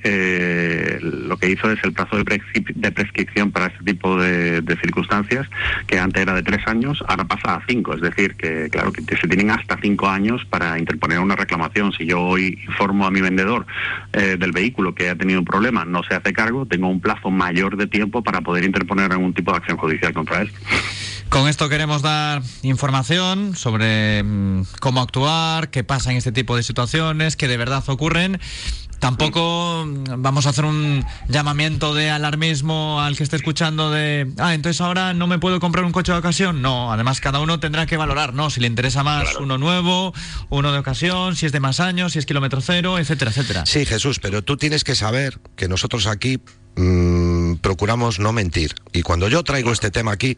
lo 1.01 1.37
que 1.39 1.51
hizo 1.51 1.71
es 1.71 1.83
el 1.83 1.93
plazo 1.93 2.17
de, 2.17 2.41
de 2.75 2.93
prescripción 2.93 3.51
para 3.51 3.67
este 3.67 3.85
tipo 3.85 4.21
de, 4.21 4.61
de 4.61 4.77
circunstancias, 4.77 5.47
que 5.87 5.99
antes 5.99 6.23
era 6.23 6.35
de 6.35 6.43
tres 6.43 6.67
años, 6.67 7.03
ahora 7.09 7.25
pasa 7.25 7.57
a 7.57 7.63
cinco, 7.67 7.95
es 7.95 8.01
decir, 8.01 8.28
que, 8.37 8.69
claro, 8.71 8.93
que 8.93 9.03
se 9.17 9.29
tienen 9.29 9.51
hasta 9.51 9.79
cinco 9.81 10.09
años 10.09 10.45
para 10.49 10.79
interponer 10.79 11.19
una 11.19 11.37
reclamación. 11.37 11.93
Si 11.93 12.07
yo 12.07 12.21
hoy 12.21 12.59
informo 12.67 13.07
a 13.07 13.11
mi 13.11 13.21
vendedor 13.21 13.67
eh, 14.13 14.37
del 14.39 14.53
vehículo 14.53 14.95
que 14.95 15.11
ha 15.11 15.17
tenido 15.17 15.41
un 15.41 15.45
problema, 15.45 15.85
no 15.85 16.03
se 16.03 16.15
hace 16.15 16.33
cargo, 16.33 16.67
tengo 16.67 16.89
un 16.89 17.01
plazo 17.01 17.31
mayor 17.31 17.77
de 17.77 17.87
tiempo 17.87 18.23
para 18.23 18.41
poder 18.41 18.65
interponer 18.65 19.13
algún 19.13 19.35
tipo 19.35 19.53
de 19.53 19.59
acción 19.59 19.79
judicial 19.79 20.13
contra 20.13 20.43
él. 20.43 20.53
Con 21.29 21.47
esto 21.47 21.69
queremos 21.69 22.01
dar 22.01 22.43
información 22.63 23.55
sobre 23.55 24.23
mm, 24.23 24.63
cómo 24.81 25.03
actuar, 25.03 25.71
qué 25.71 25.85
pasa 25.85 26.11
en 26.11 26.17
este 26.17 26.33
tipo 26.33 26.57
de 26.57 26.63
situaciones, 26.63 27.37
que 27.37 27.49
de 27.49 27.57
verdad 27.59 27.85
ocurren 27.87 28.41
Tampoco 28.99 29.85
vamos 29.87 30.47
a 30.47 30.51
hacer 30.51 30.65
un 30.65 31.05
llamamiento 31.29 31.95
de 31.95 32.11
alarmismo 32.11 33.01
al 33.01 33.17
que 33.17 33.23
esté 33.23 33.37
escuchando 33.37 33.91
de, 33.91 34.33
ah, 34.39 34.55
entonces 34.55 34.81
ahora 34.81 35.15
no 35.15 35.27
me 35.27 35.39
puedo 35.39 35.61
comprar 35.61 35.85
un 35.85 35.93
coche 35.93 36.13
de 36.13 36.19
ocasión. 36.19 36.63
No, 36.63 36.93
además 36.93 37.21
cada 37.21 37.41
uno 37.41 37.61
tendrá 37.61 37.87
que 37.87 37.97
valorar, 37.97 38.35
¿no? 38.35 38.51
Si 38.51 38.61
le 38.61 38.67
interesa 38.67 39.05
más 39.05 39.37
uno 39.37 39.59
nuevo, 39.59 40.13
uno 40.51 40.73
de 40.73 40.79
ocasión, 40.79 41.37
si 41.37 41.47
es 41.47 41.53
de 41.53 41.61
más 41.61 41.81
años, 41.81 42.13
si 42.13 42.19
es 42.19 42.27
kilómetro 42.27 42.61
cero, 42.61 42.99
etcétera, 42.99 43.31
etcétera. 43.31 43.67
Sí, 43.67 43.87
Jesús, 43.87 44.19
pero 44.19 44.43
tú 44.43 44.57
tienes 44.57 44.85
que 44.85 44.95
saber 44.95 45.39
que 45.57 45.69
nosotros 45.69 46.07
aquí 46.07 46.41
mm, 46.77 47.57
procuramos 47.57 48.19
no 48.19 48.33
mentir. 48.33 48.75
Y 48.93 49.03
cuando 49.03 49.29
yo 49.29 49.45
traigo 49.45 49.73
este 49.73 49.91
tema 49.91 50.13
aquí, 50.13 50.37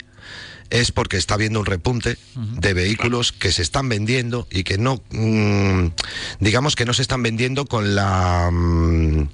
es 0.71 0.93
porque 0.93 1.17
está 1.17 1.35
habiendo 1.35 1.61
un 1.61 1.67
repunte 1.67 2.17
de 2.35 2.75
vehículos 2.75 3.33
que 3.33 3.53
se 3.53 3.63
están 3.63 3.89
vendiendo 3.89 4.47
y 4.51 4.65
que 4.65 4.79
no, 4.79 5.03
mm, 5.11 5.89
digamos 6.39 6.77
que 6.77 6.85
no 6.85 6.95
se 6.95 7.03
están 7.03 7.23
vendiendo 7.23 7.67
con 7.67 7.95
la... 7.95 8.51
Mm, 8.53 9.29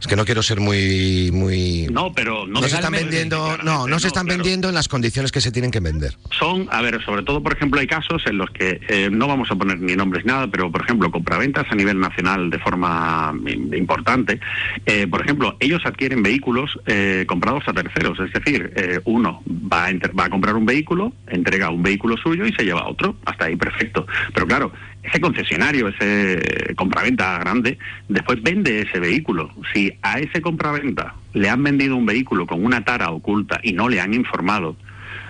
es 0.00 0.06
que 0.06 0.16
no 0.16 0.24
quiero 0.24 0.42
ser 0.42 0.60
muy 0.60 1.30
muy 1.32 1.86
no 1.90 2.12
pero 2.12 2.46
no, 2.46 2.62
se 2.62 2.76
están 2.76 2.92
vendiendo 2.92 3.56
no 3.58 3.86
no 3.86 3.98
se 3.98 4.08
están 4.08 4.26
vendiendo 4.26 4.68
en 4.68 4.74
las 4.74 4.88
condiciones 4.88 5.32
que 5.32 5.40
se 5.40 5.52
tienen 5.52 5.70
que 5.70 5.80
vender. 5.80 6.16
Son 6.30 6.68
a 6.70 6.82
ver 6.82 7.02
sobre 7.04 7.22
todo 7.22 7.42
por 7.42 7.52
ejemplo 7.54 7.80
hay 7.80 7.86
casos 7.86 8.22
en 8.26 8.38
los 8.38 8.50
que 8.50 8.80
eh, 8.88 9.08
no 9.10 9.26
vamos 9.26 9.50
a 9.50 9.56
poner 9.56 9.80
ni 9.80 9.94
nombres 9.96 10.24
ni 10.24 10.32
nada 10.32 10.48
pero 10.48 10.70
por 10.70 10.82
ejemplo 10.82 11.10
compraventas 11.10 11.66
a 11.70 11.74
nivel 11.74 11.98
nacional 12.00 12.50
de 12.50 12.58
forma 12.58 13.34
importante 13.76 14.40
eh, 14.86 15.06
por 15.06 15.22
ejemplo 15.22 15.56
ellos 15.60 15.82
adquieren 15.84 16.22
vehículos 16.22 16.78
eh, 16.86 17.24
comprados 17.26 17.64
a 17.66 17.72
terceros 17.72 18.18
es 18.20 18.32
decir 18.32 19.02
uno 19.04 19.42
va 19.46 19.86
a, 19.86 19.92
va 20.18 20.24
a 20.24 20.30
comprar 20.30 20.54
un 20.54 20.66
vehículo 20.66 21.12
entrega 21.26 21.70
un 21.70 21.82
vehículo 21.82 22.16
suyo 22.16 22.46
y 22.46 22.52
se 22.52 22.64
lleva 22.64 22.88
otro. 22.88 23.16
Hasta 23.24 23.46
ahí 23.46 23.56
perfecto. 23.56 24.06
Pero 24.34 24.46
claro 24.46 24.72
ese 25.08 25.20
concesionario, 25.20 25.88
ese 25.88 26.74
compraventa 26.76 27.38
grande, 27.38 27.78
después 28.08 28.42
vende 28.42 28.82
ese 28.82 29.00
vehículo. 29.00 29.50
Si 29.72 29.92
a 30.02 30.18
ese 30.18 30.40
compraventa 30.40 31.14
le 31.34 31.48
han 31.48 31.62
vendido 31.62 31.96
un 31.96 32.06
vehículo 32.06 32.46
con 32.46 32.64
una 32.64 32.84
tara 32.84 33.10
oculta 33.10 33.60
y 33.62 33.72
no 33.72 33.88
le 33.88 34.00
han 34.00 34.14
informado, 34.14 34.76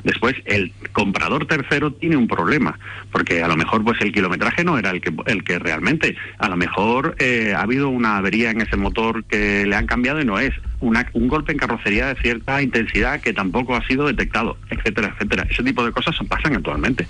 después 0.05 0.37
el 0.45 0.73
comprador 0.93 1.47
tercero 1.47 1.93
tiene 1.93 2.17
un 2.17 2.29
problema, 2.29 2.79
porque 3.13 3.43
a 3.43 3.49
lo 3.49 3.57
mejor 3.57 3.85
pues 3.85 4.01
el 4.01 4.13
kilometraje 4.13 4.65
no 4.65 4.79
era 4.79 4.91
el 4.91 5.01
que, 5.01 5.13
el 5.27 5.45
que 5.45 5.59
realmente, 5.59 6.17
a 6.39 6.49
lo 6.49 6.57
mejor 6.57 7.17
eh, 7.19 7.55
ha 7.57 7.63
habido 7.63 7.89
una 7.89 8.19
avería 8.19 8.51
en 8.51 8.61
ese 8.61 8.77
motor 8.77 9.25
que 9.25 9.67
le 9.67 9.77
han 9.77 9.87
cambiado 9.87 10.21
y 10.21 10.25
no 10.25 10.39
es, 10.39 10.53
un 10.81 11.29
golpe 11.29 11.53
en 11.53 11.59
carrocería 11.59 12.07
de 12.15 12.21
cierta 12.21 12.63
intensidad 12.63 13.21
que 13.21 13.33
tampoco 13.33 13.75
ha 13.75 13.85
sido 13.87 14.07
detectado, 14.07 14.57
etcétera, 14.71 15.13
etcétera. 15.15 15.47
Ese 15.51 15.63
tipo 15.65 15.85
de 15.85 15.91
cosas 15.91 16.15
pasan 16.29 16.55
actualmente. 16.55 17.07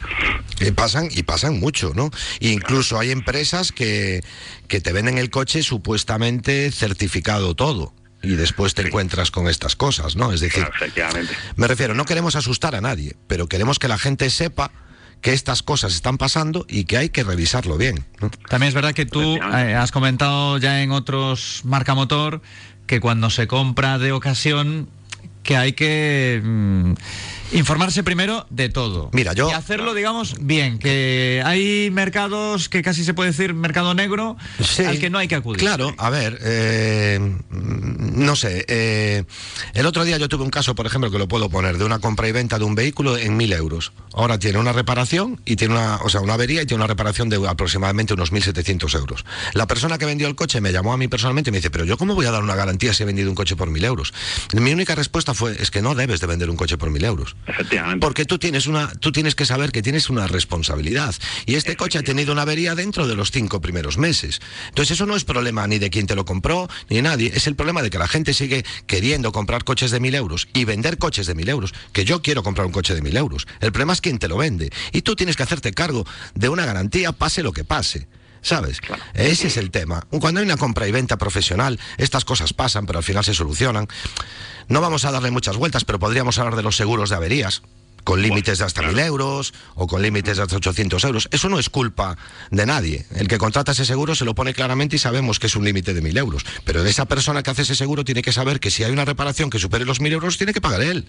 Y 0.61 0.71
pasan, 0.71 1.09
y 1.15 1.23
pasan 1.23 1.61
mucho, 1.61 1.93
¿no? 1.95 2.11
incluso 2.41 2.99
hay 2.99 3.11
empresas 3.11 3.73
que, 3.73 4.23
que 4.69 4.81
te 4.81 4.93
venden 4.93 5.19
el 5.19 5.31
coche 5.31 5.63
supuestamente 5.63 6.71
certificado 6.71 7.55
todo 7.55 7.93
y 8.23 8.35
después 8.35 8.75
te 8.75 8.87
encuentras 8.87 9.31
con 9.31 9.49
estas 9.49 9.77
cosas, 9.77 10.17
¿no? 10.17 10.33
Es 10.33 10.41
decir, 10.41 10.67
me 11.57 11.69
refiero, 11.69 11.95
no 11.95 12.05
queremos 12.05 12.37
asustar 12.37 12.75
a 12.75 12.81
nadie, 12.81 13.17
pero 13.27 13.49
queremos 13.49 13.79
que 13.79 13.89
la 13.89 13.99
gente 13.99 14.31
sepa 14.31 14.71
que 15.21 15.33
estas 15.33 15.63
cosas 15.63 15.95
están 15.95 16.19
pasando 16.19 16.65
y 16.69 16.85
que 16.85 16.97
hay 16.97 17.09
que 17.11 17.25
revisarlo 17.25 17.77
bien. 17.77 18.05
También 18.49 18.69
es 18.69 18.75
verdad 18.75 18.93
que 18.93 19.07
tú 19.07 19.37
eh, 19.37 19.75
has 19.75 19.91
comentado 19.91 20.59
ya 20.59 20.83
en 20.83 20.93
otros 20.93 21.63
marca 21.65 21.95
motor 21.95 22.41
que 22.87 23.01
cuando 23.01 23.31
se 23.31 23.47
compra 23.47 23.99
de 23.99 24.13
ocasión 24.13 24.89
que 25.43 25.57
hay 25.57 25.73
que 25.73 26.41
mm, 26.45 26.93
informarse 27.53 28.03
primero 28.03 28.47
de 28.51 28.69
todo. 28.69 29.11
Mira, 29.13 29.33
yo. 29.33 29.49
Y 29.51 29.53
hacerlo, 29.53 29.95
digamos, 29.95 30.37
bien. 30.41 30.79
Que 30.79 31.43
hay 31.45 31.91
mercados 31.91 32.69
que 32.69 32.83
casi 32.83 33.05
se 33.05 33.15
puede 33.15 33.31
decir 33.31 33.55
mercado 33.55 33.95
negro 33.95 34.37
al 34.87 34.99
que 34.99 35.11
no 35.11 35.19
hay 35.19 35.29
que 35.29 35.35
acudir. 35.35 35.61
Claro, 35.61 35.95
a 35.99 36.11
ver, 36.11 36.39
eh, 36.43 37.37
no 37.51 38.37
sé. 38.37 38.65
Eh, 38.69 39.25
el 39.75 39.87
otro 39.87 40.05
día 40.05 40.19
yo 40.19 40.29
tuve 40.29 40.45
un 40.45 40.51
caso, 40.51 40.75
por 40.75 40.87
ejemplo, 40.87 41.11
que 41.11 41.19
lo 41.19 41.29
puedo 41.29 41.49
poner, 41.49 41.79
de 41.79 41.85
una 41.85 41.99
compra 41.99 42.29
y 42.29 42.33
venta 42.33 42.59
de 42.59 42.65
un 42.65 42.75
vehículo 42.75 43.17
en 43.17 43.37
mil 43.37 43.53
euros. 43.53 43.93
Ahora 44.13 44.39
tiene 44.39 44.59
una 44.59 44.73
reparación 44.73 45.41
y 45.45 45.57
tiene 45.57 45.75
una, 45.75 45.97
o 45.97 46.09
sea, 46.09 46.21
una 46.21 46.35
avería 46.35 46.63
y 46.63 46.67
tiene 46.67 46.83
una 46.83 46.89
reparación 46.89 47.29
de 47.29 47.47
aproximadamente 47.49 48.15
unos 48.15 48.33
1.700 48.33 48.95
euros. 48.99 49.25
La 49.55 49.67
persona 49.67 49.99
que 49.99 50.07
vendió 50.07 50.29
el 50.29 50.35
coche 50.35 50.61
me 50.61 50.73
llamó 50.73 50.93
a 50.93 50.97
mí 50.97 51.09
personalmente 51.09 51.51
y 51.51 51.53
me 51.53 51.59
dice, 51.59 51.71
pero 51.71 51.85
yo 51.85 51.97
cómo 51.97 52.15
voy 52.15 52.27
a 52.27 52.31
dar 52.31 52.43
una 52.43 52.55
garantía 52.55 52.93
si 52.93 53.03
he 53.03 53.07
vendido 53.07 53.29
un 53.29 53.35
coche 53.35 53.57
por 53.57 53.71
mil 53.71 53.85
euros. 53.85 54.13
mi 54.55 54.73
única 54.73 54.95
respuesta 54.95 55.35
fue, 55.35 55.57
es 55.61 55.71
que 55.71 55.83
no 55.83 55.95
debes 55.95 56.21
de 56.21 56.27
vender 56.27 56.51
un 56.51 56.57
coche 56.57 56.77
por 56.77 56.91
mil 56.91 57.05
euros. 57.05 57.37
Efectivamente. 57.47 58.05
Porque 58.05 58.25
tú 58.25 58.39
tienes 58.39 58.67
una, 58.67 58.93
tú 58.93 59.11
tienes 59.11 59.35
que 59.35 59.47
saber 59.47 59.73
que 59.73 59.83
tienes 59.83 60.11
una 60.11 60.27
responsabilidad. 60.27 61.15
Y 61.47 61.55
este 61.55 61.77
coche 61.77 61.99
ha 61.99 62.03
tenido 62.03 62.33
una 62.33 62.43
avería 62.43 62.75
dentro 62.75 63.07
de 63.07 63.15
los 63.15 63.31
cinco 63.31 63.61
primeros 63.61 63.97
meses. 63.97 64.41
Entonces 64.69 64.97
eso 64.97 65.07
no 65.07 65.17
es 65.17 65.25
problema 65.25 65.67
ni 65.67 65.79
de 65.79 65.91
quien 65.91 66.07
te 66.07 66.15
lo 66.15 66.25
compró, 66.25 66.69
ni 66.91 66.97
de 66.97 67.03
nadie. 67.03 67.33
Es 67.35 67.47
el 67.47 67.57
problema 67.57 67.83
de 67.83 67.91
que 67.91 67.99
la 67.99 68.09
gente 68.09 68.35
sigue 68.35 68.65
queriendo 68.87 69.33
comprar 69.33 69.65
coches 69.65 69.91
de 69.91 70.01
mil 70.01 70.15
euros 70.15 70.49
y 70.53 70.65
vender 70.65 70.99
coches 70.99 71.27
de 71.27 71.35
mil 71.35 71.49
euros. 71.49 71.73
Que 71.93 72.05
yo 72.05 72.21
quiero 72.21 72.43
comprar 72.43 72.67
un 72.67 72.73
coche 72.73 72.95
de 72.95 73.03
mil 73.03 73.17
euros. 73.17 73.47
El 73.61 73.73
problema 73.73 73.95
es 73.95 74.01
quien 74.01 74.19
te 74.19 74.29
lo 74.29 74.37
vende. 74.37 74.71
Y 74.93 75.03
tú 75.03 75.17
tienes 75.17 75.37
que 75.37 75.43
hacerte 75.43 75.73
cargo 75.73 76.07
de 76.35 76.49
una 76.49 76.67
garantía, 76.67 77.13
pase 77.13 77.43
lo 77.43 77.53
que 77.53 77.65
pase. 77.65 78.07
¿Sabes? 78.43 78.81
Ese 79.15 79.49
es 79.49 79.57
el 79.57 79.71
tema. 79.71 80.07
Cuando 80.21 80.41
hay 80.41 80.47
una 80.47 80.57
compra 80.57 80.87
y 80.87 80.93
venta 80.93 81.19
profesional, 81.19 81.79
estas 81.97 82.25
cosas 82.25 82.53
pasan, 82.53 82.87
pero 82.87 82.99
al 82.99 83.05
final 83.05 83.25
se 83.25 83.35
solucionan. 83.35 83.89
No 84.69 84.81
vamos 84.81 85.05
a 85.05 85.11
darle 85.11 85.31
muchas 85.31 85.57
vueltas, 85.57 85.85
pero 85.85 85.99
podríamos 85.99 86.39
hablar 86.39 86.57
de 86.57 86.63
los 86.63 86.77
seguros 86.77 87.11
de 87.11 87.17
averías 87.17 87.63
con 88.09 88.23
límites 88.23 88.59
de 88.59 88.65
hasta 88.65 88.81
mil 88.81 88.99
euros 89.01 89.53
o 89.75 89.87
con 89.87 90.01
límites 90.01 90.39
de 90.39 90.43
hasta 90.43 90.57
800 90.57 91.05
euros. 91.05 91.29
Eso 91.31 91.51
no 91.51 91.59
es 91.59 91.69
culpa 91.69 92.17
de 92.51 92.65
nadie. 92.65 93.05
El 93.15 93.29
que 93.29 93.37
contrata 93.37 93.73
ese 93.73 93.85
seguro 93.85 94.15
se 94.15 94.25
lo 94.25 94.35
pone 94.35 94.55
claramente 94.55 94.97
y 94.97 94.99
sabemos 94.99 95.39
que 95.39 95.47
es 95.47 95.57
un 95.57 95.67
límite 95.67 95.93
de 95.93 96.01
mil 96.01 96.17
euros. 96.17 96.43
Pero 96.65 96.83
esa 96.87 97.05
persona 97.05 97.43
que 97.43 97.51
hace 97.51 97.63
ese 97.63 97.75
seguro 97.75 98.05
tiene 98.07 98.23
que 98.23 98.33
saber 98.33 98.61
que 98.61 98.71
si 98.71 98.83
hay 98.83 98.93
una 98.93 99.05
reparación 99.05 99.51
que 99.51 99.59
supere 99.59 99.85
los 99.85 100.01
mil 100.01 100.11
euros, 100.11 100.39
tiene 100.39 100.55
que 100.55 100.61
pagar 100.63 100.81
él. 100.81 101.07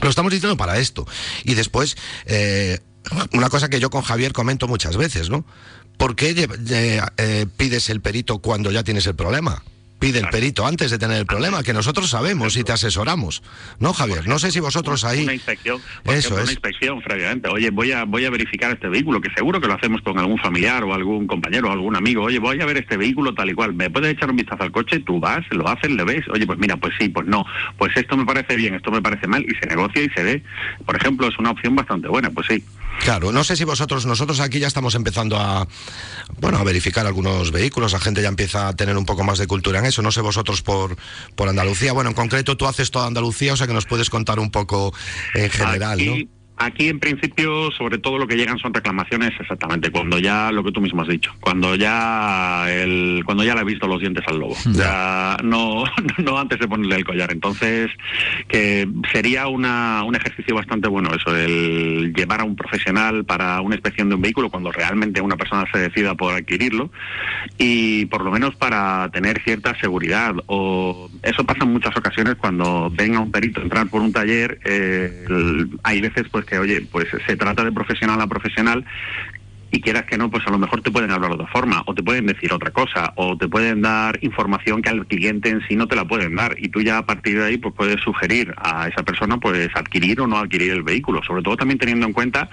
Lo 0.00 0.10
estamos 0.10 0.32
diciendo 0.32 0.56
para 0.56 0.78
esto. 0.78 1.06
Y 1.44 1.54
después, 1.54 1.96
eh, 2.26 2.80
una 3.32 3.48
cosa 3.48 3.68
que 3.68 3.78
yo 3.78 3.88
con 3.88 4.02
Javier 4.02 4.32
comento 4.32 4.66
muchas 4.66 4.96
veces, 4.96 5.30
¿no? 5.30 5.44
¿Por 6.02 6.16
qué 6.16 6.34
eh, 7.16 7.46
pides 7.56 7.88
el 7.88 8.00
perito 8.00 8.40
cuando 8.40 8.72
ya 8.72 8.82
tienes 8.82 9.06
el 9.06 9.14
problema? 9.14 9.62
pide 10.00 10.18
el 10.18 10.28
perito 10.30 10.66
antes 10.66 10.90
de 10.90 10.98
tener 10.98 11.16
el 11.16 11.26
problema, 11.26 11.62
que 11.62 11.72
nosotros 11.72 12.10
sabemos 12.10 12.56
y 12.56 12.64
te 12.64 12.72
asesoramos. 12.72 13.40
¿No, 13.78 13.92
Javier? 13.92 14.26
No 14.26 14.40
sé 14.40 14.50
si 14.50 14.58
vosotros 14.58 15.04
ahí... 15.04 15.22
Una 15.22 15.34
inspección, 15.34 15.80
Eso 16.02 16.36
es. 16.38 16.42
Una 16.42 16.50
inspección, 16.50 17.00
previamente. 17.02 17.48
Oye, 17.48 17.70
voy 17.70 17.92
a, 17.92 18.02
voy 18.02 18.24
a 18.24 18.30
verificar 18.30 18.72
este 18.72 18.88
vehículo, 18.88 19.20
que 19.20 19.30
seguro 19.30 19.60
que 19.60 19.68
lo 19.68 19.74
hacemos 19.74 20.02
con 20.02 20.18
algún 20.18 20.38
familiar 20.38 20.82
o 20.82 20.92
algún 20.92 21.28
compañero 21.28 21.68
o 21.68 21.70
algún 21.70 21.94
amigo. 21.94 22.24
Oye, 22.24 22.40
voy 22.40 22.60
a 22.60 22.66
ver 22.66 22.78
este 22.78 22.96
vehículo 22.96 23.32
tal 23.32 23.50
y 23.50 23.54
cual. 23.54 23.74
¿Me 23.74 23.90
puedes 23.90 24.12
echar 24.12 24.28
un 24.28 24.36
vistazo 24.36 24.64
al 24.64 24.72
coche? 24.72 24.98
Tú 24.98 25.20
vas, 25.20 25.46
lo 25.52 25.68
haces, 25.68 25.92
le 25.92 26.02
ves. 26.02 26.28
Oye, 26.32 26.48
pues 26.48 26.58
mira, 26.58 26.76
pues 26.76 26.94
sí, 26.98 27.08
pues 27.08 27.28
no. 27.28 27.44
Pues 27.78 27.96
esto 27.96 28.16
me 28.16 28.26
parece 28.26 28.56
bien, 28.56 28.74
esto 28.74 28.90
me 28.90 29.00
parece 29.00 29.28
mal 29.28 29.46
y 29.48 29.54
se 29.54 29.66
negocia 29.66 30.02
y 30.02 30.08
se 30.08 30.24
ve. 30.24 30.42
Por 30.84 30.96
ejemplo, 30.96 31.28
es 31.28 31.38
una 31.38 31.52
opción 31.52 31.76
bastante 31.76 32.08
buena, 32.08 32.28
pues 32.30 32.48
sí. 32.48 32.64
Claro, 33.00 33.32
no 33.32 33.42
sé 33.42 33.56
si 33.56 33.64
vosotros, 33.64 34.06
nosotros 34.06 34.38
aquí 34.40 34.60
ya 34.60 34.68
estamos 34.68 34.94
empezando 34.94 35.36
a, 35.36 35.66
bueno, 36.40 36.58
a 36.58 36.64
verificar 36.64 37.06
algunos 37.06 37.50
vehículos, 37.50 37.92
la 37.92 38.00
gente 38.00 38.22
ya 38.22 38.28
empieza 38.28 38.68
a 38.68 38.76
tener 38.76 38.96
un 38.96 39.04
poco 39.04 39.24
más 39.24 39.38
de 39.38 39.46
cultura 39.46 39.80
en 39.80 39.86
eso, 39.86 40.02
no 40.02 40.12
sé 40.12 40.20
vosotros 40.20 40.62
por, 40.62 40.96
por 41.34 41.48
Andalucía, 41.48 41.92
bueno, 41.92 42.10
en 42.10 42.14
concreto 42.14 42.56
tú 42.56 42.66
haces 42.66 42.90
toda 42.90 43.06
Andalucía, 43.06 43.54
o 43.54 43.56
sea 43.56 43.66
que 43.66 43.72
nos 43.72 43.86
puedes 43.86 44.08
contar 44.08 44.38
un 44.38 44.50
poco 44.50 44.94
en 45.34 45.50
general, 45.50 46.04
¿no? 46.06 46.41
Aquí 46.56 46.88
en 46.88 47.00
principio, 47.00 47.70
sobre 47.72 47.98
todo 47.98 48.18
lo 48.18 48.28
que 48.28 48.36
llegan 48.36 48.58
son 48.58 48.72
reclamaciones 48.72 49.32
exactamente 49.40 49.90
cuando 49.90 50.18
ya 50.18 50.52
lo 50.52 50.62
que 50.62 50.70
tú 50.70 50.80
mismo 50.80 51.02
has 51.02 51.08
dicho, 51.08 51.34
cuando 51.40 51.74
ya 51.74 52.66
el, 52.70 53.22
cuando 53.24 53.42
ya 53.42 53.54
le 53.54 53.60
ha 53.60 53.64
visto 53.64 53.88
los 53.88 54.00
dientes 54.00 54.24
al 54.28 54.38
lobo, 54.38 54.54
ya 54.72 55.38
no, 55.42 55.84
no 56.18 56.38
antes 56.38 56.60
de 56.60 56.68
ponerle 56.68 56.96
el 56.96 57.04
collar. 57.04 57.32
Entonces, 57.32 57.90
que 58.48 58.88
sería 59.10 59.48
una, 59.48 60.04
un 60.04 60.14
ejercicio 60.14 60.54
bastante 60.54 60.88
bueno 60.88 61.10
eso, 61.14 61.36
el 61.36 62.12
llevar 62.14 62.42
a 62.42 62.44
un 62.44 62.54
profesional 62.54 63.24
para 63.24 63.60
una 63.60 63.74
inspección 63.74 64.08
de 64.08 64.14
un 64.14 64.22
vehículo 64.22 64.50
cuando 64.50 64.70
realmente 64.70 65.20
una 65.20 65.36
persona 65.36 65.64
se 65.72 65.78
decida 65.78 66.14
por 66.14 66.34
adquirirlo 66.34 66.90
y 67.58 68.06
por 68.06 68.24
lo 68.24 68.30
menos 68.30 68.54
para 68.56 69.10
tener 69.10 69.42
cierta 69.42 69.78
seguridad. 69.80 70.34
O 70.46 71.10
eso 71.22 71.44
pasa 71.44 71.64
en 71.64 71.72
muchas 71.72 71.96
ocasiones 71.96 72.36
cuando 72.36 72.90
ven 72.90 73.16
a 73.16 73.20
un 73.20 73.32
perito 73.32 73.60
entrar 73.60 73.88
por 73.88 74.00
un 74.00 74.12
taller, 74.12 74.60
eh, 74.64 75.24
hay 75.82 76.00
veces 76.00 76.26
pues 76.30 76.41
que, 76.44 76.58
oye, 76.58 76.80
pues 76.90 77.08
se 77.26 77.36
trata 77.36 77.64
de 77.64 77.72
profesional 77.72 78.20
a 78.20 78.26
profesional 78.26 78.84
y 79.72 79.80
quieras 79.80 80.04
que 80.04 80.18
no, 80.18 80.30
pues 80.30 80.46
a 80.46 80.50
lo 80.50 80.58
mejor 80.58 80.82
te 80.82 80.90
pueden 80.90 81.10
hablar 81.10 81.30
de 81.30 81.36
otra 81.36 81.46
forma, 81.46 81.82
o 81.86 81.94
te 81.94 82.02
pueden 82.02 82.26
decir 82.26 82.52
otra 82.52 82.70
cosa, 82.70 83.14
o 83.16 83.38
te 83.38 83.48
pueden 83.48 83.80
dar 83.80 84.18
información 84.20 84.82
que 84.82 84.90
al 84.90 85.06
cliente 85.06 85.48
en 85.48 85.66
sí 85.66 85.76
no 85.76 85.88
te 85.88 85.96
la 85.96 86.04
pueden 86.04 86.36
dar, 86.36 86.56
y 86.58 86.68
tú 86.68 86.82
ya 86.82 86.98
a 86.98 87.06
partir 87.06 87.38
de 87.38 87.46
ahí 87.46 87.56
pues 87.56 87.74
puedes 87.74 87.98
sugerir 88.02 88.54
a 88.58 88.88
esa 88.88 89.02
persona 89.02 89.38
pues 89.38 89.70
adquirir 89.74 90.20
o 90.20 90.26
no 90.26 90.36
adquirir 90.36 90.72
el 90.72 90.82
vehículo, 90.82 91.22
sobre 91.22 91.42
todo 91.42 91.56
también 91.56 91.78
teniendo 91.78 92.06
en 92.06 92.12
cuenta 92.12 92.50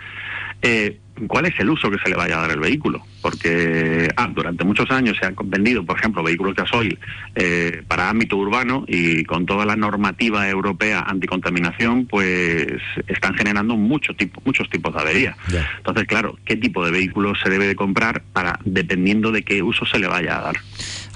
eh, 0.62 0.98
cuál 1.28 1.46
es 1.46 1.60
el 1.60 1.70
uso 1.70 1.90
que 1.90 1.98
se 2.00 2.10
le 2.10 2.16
vaya 2.16 2.38
a 2.38 2.42
dar 2.42 2.52
al 2.52 2.60
vehículo. 2.60 3.02
Porque 3.22 4.08
ah, 4.16 4.30
durante 4.34 4.64
muchos 4.64 4.90
años 4.92 5.18
se 5.20 5.26
han 5.26 5.36
vendido, 5.46 5.86
por 5.86 5.98
ejemplo, 5.98 6.24
vehículos 6.24 6.56
de 6.56 6.64
gasoil 6.64 7.00
eh, 7.36 7.84
para 7.88 8.10
ámbito 8.10 8.38
urbano 8.38 8.86
y 8.88 9.24
con 9.26 9.46
toda 9.46 9.66
la 9.66 9.76
normativa 9.76 10.48
europea 10.50 11.02
anticontaminación, 11.02 12.06
pues 12.06 12.68
están 13.08 13.34
generando 13.36 13.76
mucho 13.76 14.14
tipo, 14.14 14.42
muchos 14.46 14.70
tipos 14.70 14.94
de 14.94 15.02
avería. 15.02 15.38
Entonces, 15.78 16.06
claro, 16.08 16.38
¿qué 16.46 16.56
tipo 16.56 16.86
de 16.86 16.92
vehículo 16.92 17.36
se 17.36 17.50
debe 17.50 17.68
de 17.68 17.76
comprar 17.76 18.22
para 18.34 18.60
dependiendo 18.64 19.32
de 19.32 19.44
qué 19.44 19.62
uso 19.62 19.86
se 19.86 20.00
le 20.00 20.08
vaya 20.08 20.38
a 20.38 20.42
dar? 20.42 20.56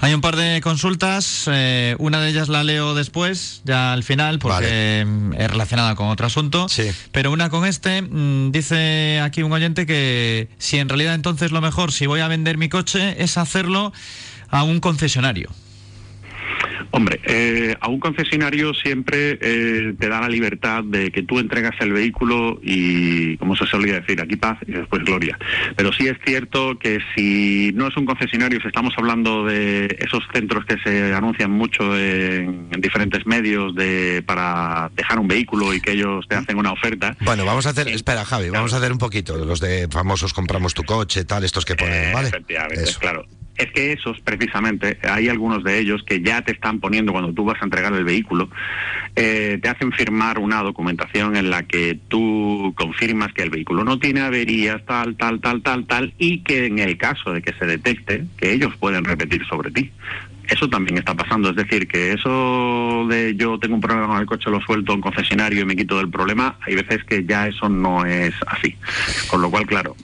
Hay 0.00 0.12
un 0.12 0.20
par 0.20 0.36
de 0.36 0.60
consultas, 0.60 1.44
eh, 1.46 1.96
una 1.98 2.20
de 2.20 2.28
ellas 2.28 2.48
la 2.48 2.62
leo 2.64 2.94
después, 2.94 3.62
ya 3.64 3.92
al 3.92 4.02
final, 4.02 4.38
porque 4.38 5.06
es 5.38 5.50
relacionada 5.50 5.94
con 5.94 6.08
otro 6.08 6.26
asunto. 6.26 6.68
Sí. 6.68 6.90
Pero 7.12 7.32
una 7.32 7.48
con 7.48 7.64
este, 7.64 8.02
mm, 8.02 8.50
dice 8.50 9.20
aquí 9.20 9.42
un 9.42 9.52
oyente 9.52 9.86
que 9.86 10.48
si 10.58 10.78
en 10.78 10.88
realidad 10.88 11.14
entonces 11.14 11.52
lo 11.52 11.60
mejor, 11.60 11.92
si 11.92 12.06
voy 12.06 12.20
a 12.20 12.28
vender 12.28 12.58
mi 12.58 12.68
coche, 12.68 13.22
es 13.22 13.38
hacerlo 13.38 13.92
a 14.50 14.62
un 14.62 14.80
concesionario. 14.80 15.50
Hombre, 16.90 17.20
eh, 17.24 17.74
a 17.80 17.88
un 17.88 18.00
concesionario 18.00 18.74
siempre 18.74 19.38
eh, 19.40 19.94
te 19.98 20.08
da 20.08 20.20
la 20.20 20.28
libertad 20.28 20.84
de 20.84 21.10
que 21.10 21.22
tú 21.22 21.38
entregas 21.38 21.74
el 21.80 21.92
vehículo 21.92 22.60
y, 22.62 23.36
como 23.38 23.56
se 23.56 23.66
solía 23.66 24.00
decir, 24.00 24.20
aquí 24.20 24.36
paz 24.36 24.58
y 24.66 24.72
después 24.72 25.02
gloria. 25.04 25.38
Pero 25.76 25.92
sí 25.92 26.06
es 26.06 26.16
cierto 26.24 26.78
que 26.78 27.00
si 27.14 27.72
no 27.74 27.88
es 27.88 27.96
un 27.96 28.06
concesionario, 28.06 28.60
si 28.60 28.68
estamos 28.68 28.94
hablando 28.96 29.44
de 29.44 29.96
esos 29.98 30.22
centros 30.32 30.64
que 30.64 30.76
se 30.78 31.12
anuncian 31.14 31.50
mucho 31.50 31.96
en, 31.96 32.70
diferentes 32.78 33.26
medios 33.26 33.74
de 33.74 34.22
para 34.26 34.90
dejar 34.94 35.18
un 35.18 35.26
vehículo 35.26 35.72
y 35.72 35.80
que 35.80 35.92
ellos 35.92 36.26
te 36.28 36.36
hacen 36.36 36.58
una 36.58 36.72
oferta. 36.72 37.16
Bueno, 37.20 37.44
vamos 37.44 37.66
a 37.66 37.70
hacer, 37.70 37.88
espera 37.88 38.24
Javi, 38.24 38.50
vamos 38.50 38.74
a 38.74 38.76
hacer 38.76 38.92
un 38.92 38.98
poquito 38.98 39.38
de 39.38 39.46
los 39.46 39.60
de 39.60 39.88
famosos 39.90 40.32
compramos 40.32 40.74
tu 40.74 40.84
coche, 40.84 41.24
tal, 41.24 41.44
estos 41.44 41.64
que 41.64 41.74
ponen, 41.74 42.12
¿vale? 42.12 42.28
Efectivamente, 42.28 42.90
claro. 43.00 43.24
Es 43.56 43.70
que 43.70 43.92
esos, 43.92 44.20
precisamente, 44.20 44.98
hay 45.08 45.28
algunos 45.28 45.62
de 45.62 45.78
ellos 45.78 46.02
que 46.02 46.20
ya 46.20 46.42
te 46.42 46.52
están 46.52 46.80
poniendo 46.80 47.12
cuando 47.12 47.32
tú 47.32 47.44
vas 47.44 47.60
a 47.60 47.64
entregar 47.64 47.92
el 47.92 48.04
vehículo, 48.04 48.48
eh, 49.14 49.58
te 49.62 49.68
hacen 49.68 49.92
firmar 49.92 50.40
una 50.40 50.62
documentación 50.62 51.36
en 51.36 51.50
la 51.50 51.62
que 51.62 51.98
tú 52.08 52.74
confirmas 52.76 53.32
que 53.32 53.42
el 53.42 53.50
vehículo 53.50 53.84
no 53.84 54.00
tiene 54.00 54.22
averías, 54.22 54.84
tal, 54.86 55.16
tal, 55.16 55.40
tal, 55.40 55.62
tal, 55.62 55.86
tal, 55.86 56.14
y 56.18 56.40
que 56.40 56.66
en 56.66 56.80
el 56.80 56.98
caso 56.98 57.32
de 57.32 57.42
que 57.42 57.52
se 57.52 57.66
detecte, 57.66 58.24
que 58.36 58.52
ellos 58.52 58.74
pueden 58.76 59.04
repetir 59.04 59.44
sobre 59.46 59.70
ti. 59.70 59.90
Eso 60.48 60.68
también 60.68 60.98
está 60.98 61.14
pasando, 61.14 61.50
es 61.50 61.56
decir, 61.56 61.86
que 61.86 62.12
eso 62.12 63.06
de 63.08 63.34
yo 63.36 63.58
tengo 63.58 63.76
un 63.76 63.80
problema 63.80 64.08
con 64.08 64.18
el 64.18 64.26
coche, 64.26 64.50
lo 64.50 64.60
suelto 64.60 64.92
en 64.92 65.00
concesionario 65.00 65.62
y 65.62 65.64
me 65.64 65.76
quito 65.76 65.96
del 65.96 66.10
problema, 66.10 66.58
hay 66.66 66.74
veces 66.74 67.02
que 67.04 67.24
ya 67.24 67.46
eso 67.46 67.68
no 67.68 68.04
es 68.04 68.34
así. 68.46 68.76
Con 69.28 69.40
lo 69.40 69.50
cual, 69.50 69.66
claro, 69.66 69.96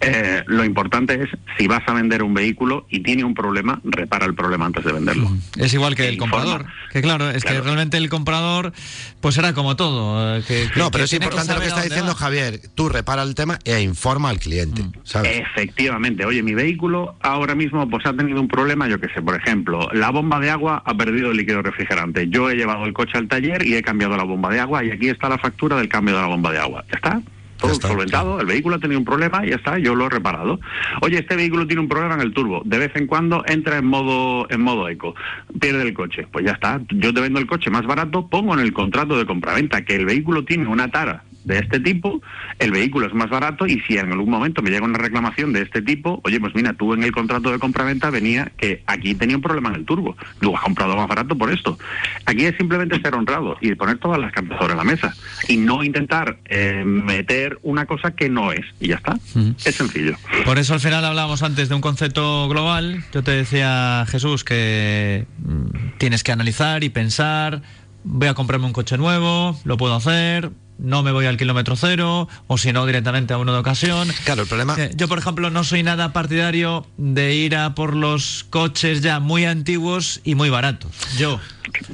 eh, 0.00 0.44
lo 0.46 0.64
importante 0.64 1.14
es 1.14 1.30
si 1.58 1.66
vas 1.66 1.82
a 1.86 1.92
vender 1.92 2.22
un 2.22 2.34
vehículo 2.34 2.86
y 2.90 3.00
tiene 3.00 3.24
un 3.24 3.34
problema, 3.34 3.80
repara 3.84 4.26
el 4.26 4.34
problema 4.34 4.66
antes 4.66 4.84
de 4.84 4.92
venderlo. 4.92 5.30
Es 5.56 5.72
igual 5.74 5.94
que 5.94 6.08
el 6.08 6.18
comprador. 6.18 6.66
Que 6.92 7.02
claro, 7.02 7.30
es 7.30 7.44
que 7.44 7.60
realmente 7.60 7.96
el 7.96 8.08
comprador, 8.08 8.72
pues 9.20 9.36
era 9.38 9.52
como 9.54 9.76
todo. 9.76 10.36
Eh, 10.36 10.70
no, 10.76 10.90
pero 10.90 11.04
es 11.04 11.12
importante 11.12 11.54
lo 11.54 11.60
que 11.60 11.66
está 11.66 11.82
diciendo 11.82 12.14
Javier. 12.14 12.60
Tú 12.74 12.88
repara 12.88 13.22
el 13.22 13.34
tema 13.34 13.58
e 13.64 13.80
informa 13.80 14.28
al 14.30 14.38
cliente. 14.38 14.82
Mm. 14.82 14.92
Efectivamente. 15.24 16.24
Oye, 16.24 16.42
mi 16.42 16.54
vehículo 16.54 17.16
ahora 17.20 17.54
mismo 17.54 17.88
pues 17.88 18.04
ha 18.06 18.14
tenido 18.14 18.40
un 18.40 18.48
problema, 18.48 18.88
yo 18.88 19.00
que 19.00 19.08
sé, 19.08 19.22
por 19.22 19.34
ejemplo, 19.34 19.88
la 19.92 20.10
bomba 20.10 20.40
de 20.40 20.50
agua 20.50 20.82
ha 20.84 20.94
perdido 20.94 21.30
el 21.30 21.36
líquido 21.36 21.62
refrigerante. 21.62 22.28
Yo 22.28 22.50
he 22.50 22.54
llevado 22.54 22.84
el 22.84 22.92
coche 22.92 23.18
al 23.18 23.28
taller 23.28 23.66
y 23.66 23.74
he 23.74 23.82
cambiado 23.82 24.16
la 24.16 24.24
bomba 24.24 24.50
de 24.50 24.60
agua 24.60 24.84
y 24.84 24.90
aquí 24.90 25.08
está 25.08 25.28
la 25.28 25.38
factura 25.38 25.76
del 25.76 25.88
cambio 25.88 26.14
de 26.14 26.20
la 26.20 26.28
bomba 26.28 26.52
de 26.52 26.58
agua. 26.58 26.84
¿Ya 26.88 26.96
está? 26.96 27.22
Todo 27.56 27.74
solventado, 27.74 28.40
el 28.40 28.46
vehículo 28.46 28.76
ha 28.76 28.78
tenido 28.78 28.98
un 28.98 29.04
problema 29.04 29.44
y 29.44 29.50
ya 29.50 29.56
está, 29.56 29.78
yo 29.78 29.94
lo 29.94 30.06
he 30.06 30.10
reparado. 30.10 30.60
Oye, 31.02 31.18
este 31.18 31.36
vehículo 31.36 31.66
tiene 31.66 31.82
un 31.82 31.88
problema 31.88 32.14
en 32.14 32.20
el 32.20 32.32
turbo, 32.32 32.62
de 32.64 32.78
vez 32.78 32.96
en 32.96 33.06
cuando 33.06 33.42
entra 33.46 33.78
en 33.78 33.86
modo 33.86 34.46
en 34.50 34.60
modo 34.60 34.88
eco, 34.88 35.14
pierde 35.60 35.82
el 35.82 35.94
coche, 35.94 36.26
pues 36.30 36.44
ya 36.44 36.52
está, 36.52 36.80
yo 36.90 37.12
te 37.12 37.20
vendo 37.20 37.38
el 37.38 37.46
coche 37.46 37.70
más 37.70 37.86
barato, 37.86 38.28
pongo 38.28 38.54
en 38.54 38.60
el 38.60 38.72
contrato 38.72 39.16
de 39.18 39.26
compraventa 39.26 39.84
que 39.84 39.96
el 39.96 40.06
vehículo 40.06 40.44
tiene 40.44 40.66
una 40.66 40.90
tara 40.90 41.24
de 41.46 41.58
este 41.58 41.80
tipo, 41.80 42.20
el 42.58 42.72
vehículo 42.72 43.06
es 43.06 43.14
más 43.14 43.30
barato 43.30 43.66
y 43.66 43.80
si 43.82 43.96
en 43.96 44.10
algún 44.12 44.30
momento 44.30 44.62
me 44.62 44.70
llega 44.70 44.84
una 44.84 44.98
reclamación 44.98 45.52
de 45.52 45.62
este 45.62 45.80
tipo, 45.80 46.20
oye, 46.24 46.40
pues 46.40 46.54
mira, 46.54 46.74
tú 46.74 46.92
en 46.92 47.04
el 47.04 47.12
contrato 47.12 47.50
de 47.50 47.58
compraventa 47.58 48.10
venía 48.10 48.50
que 48.56 48.82
aquí 48.86 49.14
tenía 49.14 49.36
un 49.36 49.42
problema 49.42 49.68
en 49.70 49.76
el 49.76 49.84
turbo, 49.84 50.16
lo 50.40 50.56
has 50.56 50.62
comprado 50.62 50.96
más 50.96 51.06
barato 51.06 51.38
por 51.38 51.52
esto. 51.52 51.78
Aquí 52.26 52.44
es 52.44 52.56
simplemente 52.56 53.00
ser 53.00 53.14
honrado 53.14 53.56
y 53.60 53.74
poner 53.76 53.98
todas 53.98 54.18
las 54.18 54.32
cartas 54.32 54.58
sobre 54.58 54.74
la 54.74 54.82
mesa 54.82 55.14
y 55.48 55.56
no 55.56 55.84
intentar 55.84 56.38
eh, 56.46 56.82
meter 56.84 57.58
una 57.62 57.86
cosa 57.86 58.10
que 58.10 58.28
no 58.28 58.50
es 58.50 58.66
y 58.80 58.88
ya 58.88 58.96
está. 58.96 59.16
Es 59.64 59.76
sencillo. 59.76 60.16
Por 60.44 60.58
eso 60.58 60.74
al 60.74 60.80
final 60.80 61.04
hablábamos 61.04 61.44
antes 61.44 61.68
de 61.68 61.76
un 61.76 61.80
concepto 61.80 62.48
global. 62.48 63.04
Yo 63.12 63.22
te 63.22 63.30
decía, 63.30 64.04
Jesús, 64.08 64.42
que 64.42 65.26
mm, 65.38 65.98
tienes 65.98 66.24
que 66.24 66.32
analizar 66.32 66.82
y 66.82 66.88
pensar, 66.88 67.62
voy 68.02 68.26
a 68.26 68.34
comprarme 68.34 68.66
un 68.66 68.72
coche 68.72 68.98
nuevo, 68.98 69.56
lo 69.64 69.76
puedo 69.76 69.94
hacer, 69.94 70.50
no 70.78 71.02
me 71.02 71.12
voy 71.12 71.26
al 71.26 71.36
kilómetro 71.36 71.76
cero 71.76 72.28
o 72.46 72.58
si 72.58 72.72
no 72.72 72.86
directamente 72.86 73.34
a 73.34 73.38
uno 73.38 73.52
de 73.52 73.58
ocasión. 73.58 74.08
Claro, 74.24 74.42
el 74.42 74.48
problema... 74.48 74.74
Eh, 74.78 74.92
yo, 74.94 75.08
por 75.08 75.18
ejemplo, 75.18 75.50
no 75.50 75.64
soy 75.64 75.82
nada 75.82 76.12
partidario 76.12 76.86
de 76.96 77.34
ir 77.34 77.56
a 77.56 77.74
por 77.74 77.94
los 77.94 78.46
coches 78.50 79.00
ya 79.00 79.20
muy 79.20 79.44
antiguos 79.44 80.20
y 80.24 80.34
muy 80.34 80.50
baratos. 80.50 80.90
Yo. 81.16 81.40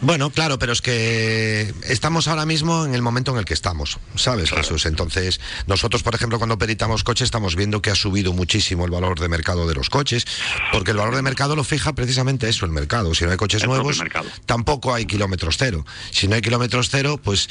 Bueno, 0.01 0.31
claro, 0.31 0.59
pero 0.59 0.73
es 0.73 0.83
que 0.83 1.73
estamos 1.89 2.29
ahora 2.29 2.47
mismo 2.47 2.85
en 2.85 2.95
el 2.95 3.03
momento 3.03 3.33
en 3.33 3.39
el 3.39 3.45
que 3.45 3.55
estamos, 3.55 3.99
¿sabes, 4.17 4.51
Jesús? 4.51 4.87
Entonces, 4.87 5.41
nosotros, 5.67 6.03
por 6.03 6.15
ejemplo, 6.15 6.39
cuando 6.39 6.59
peritamos 6.59 7.05
coches, 7.05 7.25
estamos 7.25 7.57
viendo 7.57 7.81
que 7.81 7.91
ha 7.91 7.95
subido 7.95 8.33
muchísimo 8.33 8.85
el 8.85 8.91
valor 8.91 9.19
de 9.19 9.29
mercado 9.29 9.67
de 9.67 9.75
los 9.75 9.89
coches, 9.89 10.27
porque 10.73 10.91
el 10.91 10.99
valor 10.99 11.17
de 11.17 11.23
mercado 11.23 11.57
lo 11.57 11.65
fija 11.65 11.95
precisamente 11.95 12.49
eso, 12.49 12.67
el 12.67 12.73
mercado. 12.73 13.15
Si 13.15 13.25
no 13.25 13.31
hay 13.31 13.37
coches 13.37 13.65
nuevos, 13.67 14.03
tampoco 14.47 14.95
hay 14.95 15.07
kilómetros 15.07 15.57
cero. 15.59 15.85
Si 16.11 16.29
no 16.29 16.35
hay 16.35 16.43
kilómetros 16.43 16.89
cero, 16.91 17.21
pues 17.23 17.49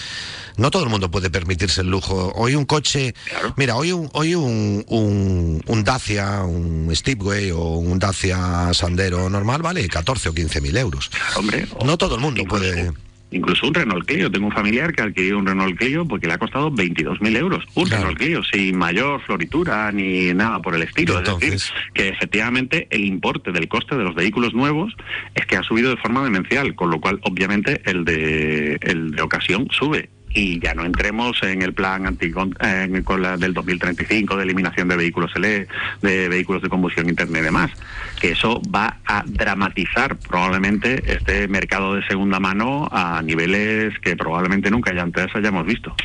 no 0.58 0.72
todo 0.72 0.84
el 0.84 0.90
mundo 0.90 1.10
puede 1.10 1.21
permitirse 1.30 1.82
el 1.82 1.90
lujo. 1.90 2.32
Hoy 2.36 2.56
un 2.56 2.66
coche, 2.66 3.14
mira, 3.56 3.76
hoy 3.76 3.92
un, 3.92 4.10
hoy 4.14 4.36
un, 4.36 4.84
un, 4.88 5.84
Dacia, 5.84 6.44
un 6.44 6.90
Stepway 6.94 7.52
o 7.52 7.78
un 7.78 8.00
Dacia 8.00 8.74
Sandero 8.74 9.30
normal 9.30 9.62
vale 9.62 9.88
14 9.88 10.30
o 10.30 10.34
15 10.34 10.62
mil 10.62 10.78
euros. 10.78 11.12
Hombre, 11.36 11.68
no 11.86 11.98
todo 11.98 12.16
el 12.16 12.22
mundo 12.22 12.44
puede 12.46 12.92
incluso 13.32 13.68
un 13.68 13.74
Renault 13.74 14.06
Clio. 14.06 14.30
Tengo 14.30 14.48
un 14.48 14.52
familiar 14.52 14.94
que 14.94 15.02
adquirió 15.02 15.38
un 15.38 15.48
Renault 15.48 15.78
Clio 15.78 16.06
porque 16.06 16.28
le 16.28 16.34
ha 16.34 16.38
costado 16.38 16.72
22.000 16.72 17.38
euros. 17.38 17.66
Un 17.74 17.90
Renault 17.90 18.18
Clio 18.18 18.44
sin 18.44 18.78
mayor 18.78 19.22
floritura 19.22 19.92
ni 19.92 20.34
nada 20.34 20.62
por 20.62 20.76
el 20.76 20.84
estilo. 20.84 21.20
Es 21.20 21.40
decir, 21.40 21.60
que 21.94 22.10
efectivamente 22.10 22.88
el 22.92 23.06
importe 23.06 23.52
del 23.52 23.68
coste 23.68 23.96
de 23.96 24.04
los 24.04 24.16
vehículos 24.16 24.54
nuevos 24.54 24.94
es 25.34 25.46
que 25.46 25.56
ha 25.56 25.64
subido 25.64 25.90
de 25.90 25.98
forma 25.98 26.24
demencial, 26.24 26.76
con 26.76 26.92
lo 26.92 27.00
cual 27.00 27.20
obviamente 27.24 27.82
el 27.86 28.06
de, 28.06 28.78
el 28.82 29.12
de 29.12 29.22
ocasión 29.22 29.68
sube 29.72 30.10
y 30.34 30.60
ya 30.60 30.74
no 30.74 30.86
entremos 30.86 31.42
en 31.44 31.62
el 31.62 31.74
plan 31.74 32.06
anti 32.06 32.32
con 32.32 33.22
la 33.22 33.38
del 33.38 33.54
2035 33.54 34.38
de 34.38 34.44
eliminación 34.44 34.88
de 34.88 34.96
vehículos 34.96 35.32
LE, 35.38 35.68
de 36.02 36.30
vehículos 36.30 36.62
de 36.62 36.70
combustión 36.70 37.10
interna 37.10 37.40
y 37.40 37.42
demás, 37.42 37.72
que 38.20 38.32
eso 38.32 38.62
va 38.74 38.98
a 39.06 39.24
dramatizar 39.26 40.16
probablemente 40.16 41.04
este 41.06 41.48
mercado 41.48 41.96
de 41.96 42.06
segunda 42.06 42.40
mano 42.40 42.88
a 42.92 43.22
niveles 43.22 43.98
que 44.00 44.16
probablemente 44.16 44.70
nunca 44.70 44.92
antes 45.00 45.36
hayamos 45.36 45.66
visto. 45.66 45.96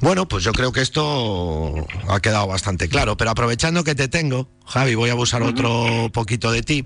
Bueno, 0.00 0.28
pues 0.28 0.44
yo 0.44 0.52
creo 0.52 0.72
que 0.72 0.80
esto 0.80 1.74
ha 2.08 2.20
quedado 2.20 2.46
bastante 2.46 2.88
claro, 2.88 3.16
pero 3.16 3.30
aprovechando 3.30 3.82
que 3.82 3.94
te 3.94 4.08
tengo, 4.08 4.48
Javi, 4.68 4.94
voy 4.94 5.08
a 5.08 5.12
abusar 5.14 5.42
otro 5.42 6.10
poquito 6.12 6.52
de 6.52 6.62
ti. 6.62 6.84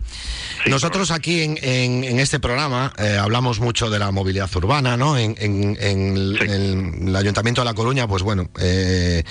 Nosotros 0.66 1.10
aquí 1.10 1.42
en, 1.42 2.20
este 2.20 2.38
programa 2.38 2.92
eh, 2.96 3.18
hablamos 3.20 3.58
mucho 3.60 3.90
de 3.90 3.98
la 3.98 4.10
movilidad 4.12 4.48
urbana, 4.54 4.96
¿no? 4.96 5.18
En, 5.18 5.36
el 5.80 7.16
Ayuntamiento 7.16 7.60
de 7.60 7.64
La 7.66 7.74
Coruña, 7.74 8.06
pues 8.06 8.22
bueno, 8.22 8.48
eh, 8.60 9.24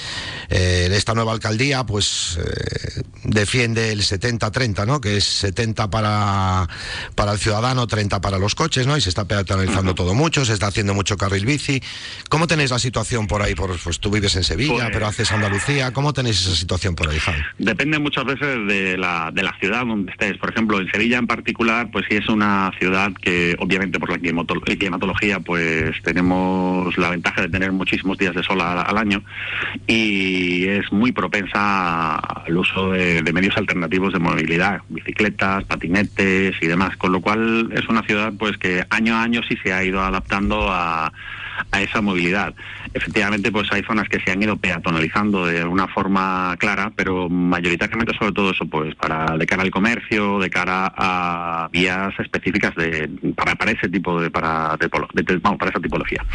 eh, 0.50 0.90
esta 0.92 1.14
nueva 1.14 1.32
alcaldía, 1.32 1.86
pues 1.86 2.38
defiende 3.24 3.92
el 3.92 4.02
70-30, 4.02 4.86
¿no? 4.86 5.00
Que 5.00 5.18
es 5.18 5.24
70 5.24 5.90
para, 5.90 6.68
para 7.16 7.32
el 7.32 7.40
ciudadano, 7.40 7.88
30 7.88 8.20
para 8.22 8.38
los 8.38 8.54
coches, 8.56 8.86
¿no? 8.86 8.98
Y 8.98 9.02
se 9.02 9.10
está 9.10 9.26
peatonalizando 9.26 9.96
todo 9.96 10.14
mucho, 10.14 10.46
se 10.46 10.54
está 10.54 10.68
haciendo 10.68 10.94
mucho 10.94 11.18
carril 11.18 11.46
bici. 11.46 11.82
¿Cómo 12.30 12.48
tenéis 12.48 12.72
la 12.72 12.80
situación 12.80 13.28
por 13.28 13.42
ahí, 13.42 13.56
por 13.56 13.71
por, 13.72 13.80
pues 13.84 14.00
tú 14.00 14.12
vives 14.12 14.36
en 14.36 14.44
Sevilla, 14.44 14.74
Pues- 14.74 14.90
pero 14.94 15.08
haces 15.08 15.32
Andalucía. 15.32 15.92
¿Cómo 15.94 16.14
tenéis 16.14 16.42
esa 16.46 16.56
situación 16.56 16.96
por 16.96 17.10
ahí, 17.10 17.20
Javi? 17.20 17.40
Depende 17.58 18.00
muchas 18.00 18.26
veces 18.26 18.68
de 18.68 18.98
la, 18.98 19.32
de 19.34 19.44
la 19.44 19.54
ciudad 19.60 19.86
donde 19.86 20.12
estés. 20.12 20.38
Por 20.38 20.50
ejemplo, 20.52 20.80
en 20.80 20.90
Sevilla 20.92 21.18
en 21.18 21.28
particular, 21.28 21.90
pues 21.92 22.06
sí 22.10 22.16
es 22.18 22.28
una 22.30 22.72
ciudad 22.80 23.12
que, 23.22 23.56
obviamente, 23.60 24.00
por 24.00 24.10
la 24.10 24.18
climato- 24.18 24.60
climatología, 24.62 25.40
pues 25.40 25.96
tenemos 26.04 26.98
la 26.98 27.10
ventaja 27.10 27.42
de 27.42 27.50
tener 27.50 27.72
muchísimos 27.72 28.18
días 28.18 28.36
de 28.36 28.44
sol 28.44 28.62
al, 28.62 28.80
al 28.80 28.98
año 28.98 29.24
y 29.88 30.68
es 30.68 30.92
muy 30.92 31.12
propensa 31.12 32.16
al 32.16 32.58
uso 32.58 32.92
de, 32.92 33.22
de 33.22 33.34
medios 33.34 33.56
alternativos 33.58 34.14
de 34.14 34.20
movilidad, 34.20 34.82
bicicletas, 34.90 35.64
patinetes 35.66 36.56
y 36.62 36.68
demás. 36.68 36.96
Con 36.98 37.12
lo 37.12 37.22
cual 37.22 37.70
es 37.74 37.88
una 37.88 38.04
ciudad, 38.04 38.34
pues 38.38 38.58
que 38.58 38.86
año 38.90 39.16
a 39.16 39.24
año 39.24 39.42
sí 39.48 39.58
se 39.64 39.74
ha 39.74 39.84
ido 39.84 40.02
adaptando 40.02 40.68
a 40.72 41.12
a 41.72 41.82
esa 41.82 42.02
movilidad. 42.02 42.54
Efectivamente, 42.94 43.52
pues 43.52 43.72
hay 43.72 43.84
zonas 43.84 44.08
que 44.10 44.20
se 44.20 44.32
han 44.32 44.42
ido 44.44 44.58
peatonalizando 44.58 45.46
de 45.46 45.64
una 45.64 45.88
forma 45.88 46.56
clara, 46.60 46.92
pero 46.96 47.30
mayoritariamente 47.30 48.14
sobre 48.18 48.32
todo 48.34 48.52
eso, 48.52 48.66
pues 48.66 48.96
para 48.96 49.38
de 49.38 49.46
cara 49.46 49.64
al 49.64 49.72
comercio, 49.72 50.40
de 50.40 50.50
cara 50.50 50.92
a 50.96 51.70
vías 51.72 52.14
específicas 52.20 52.76
de 52.76 53.10
para, 53.36 53.56
para 53.56 53.72
ese 53.72 53.90
tipo 53.90 54.20
de 54.22 54.30
para 54.32 54.76
de, 54.78 54.90
polo- 54.90 55.08
de- 55.14 55.24
de- 55.24 55.38
vamos, 55.38 55.60
para 55.60 55.72
esa 55.72 55.80
tipología. 55.80 56.26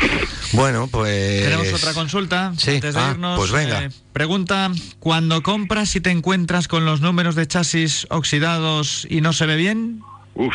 Bueno, 0.53 0.89
pues. 0.91 1.45
Tenemos 1.45 1.73
otra 1.73 1.93
consulta 1.95 2.53
Sí, 2.57 2.77
antes 2.77 2.95
de 2.95 3.01
ah, 3.01 3.11
irnos. 3.13 3.39
pues 3.39 3.53
venga. 3.53 3.85
Eh, 3.85 3.91
pregunta, 4.13 4.71
cuando 5.01 5.43
compras 5.43 5.95
y 5.97 6.01
te 6.01 6.11
encuentras 6.11 6.69
con 6.69 6.85
los 6.85 7.01
números 7.01 7.35
de 7.35 7.47
chasis 7.47 8.07
oxidados 8.11 9.07
y 9.11 9.21
no 9.21 9.33
se 9.33 9.47
ve 9.47 9.57
bien, 9.57 10.01
Uf, 10.35 10.55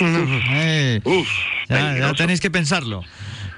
eh, 0.00 1.00
uf, 1.04 1.28
ya, 1.68 1.98
ya 1.98 2.12
tenéis 2.14 2.40
que 2.40 2.50
pensarlo. 2.50 3.02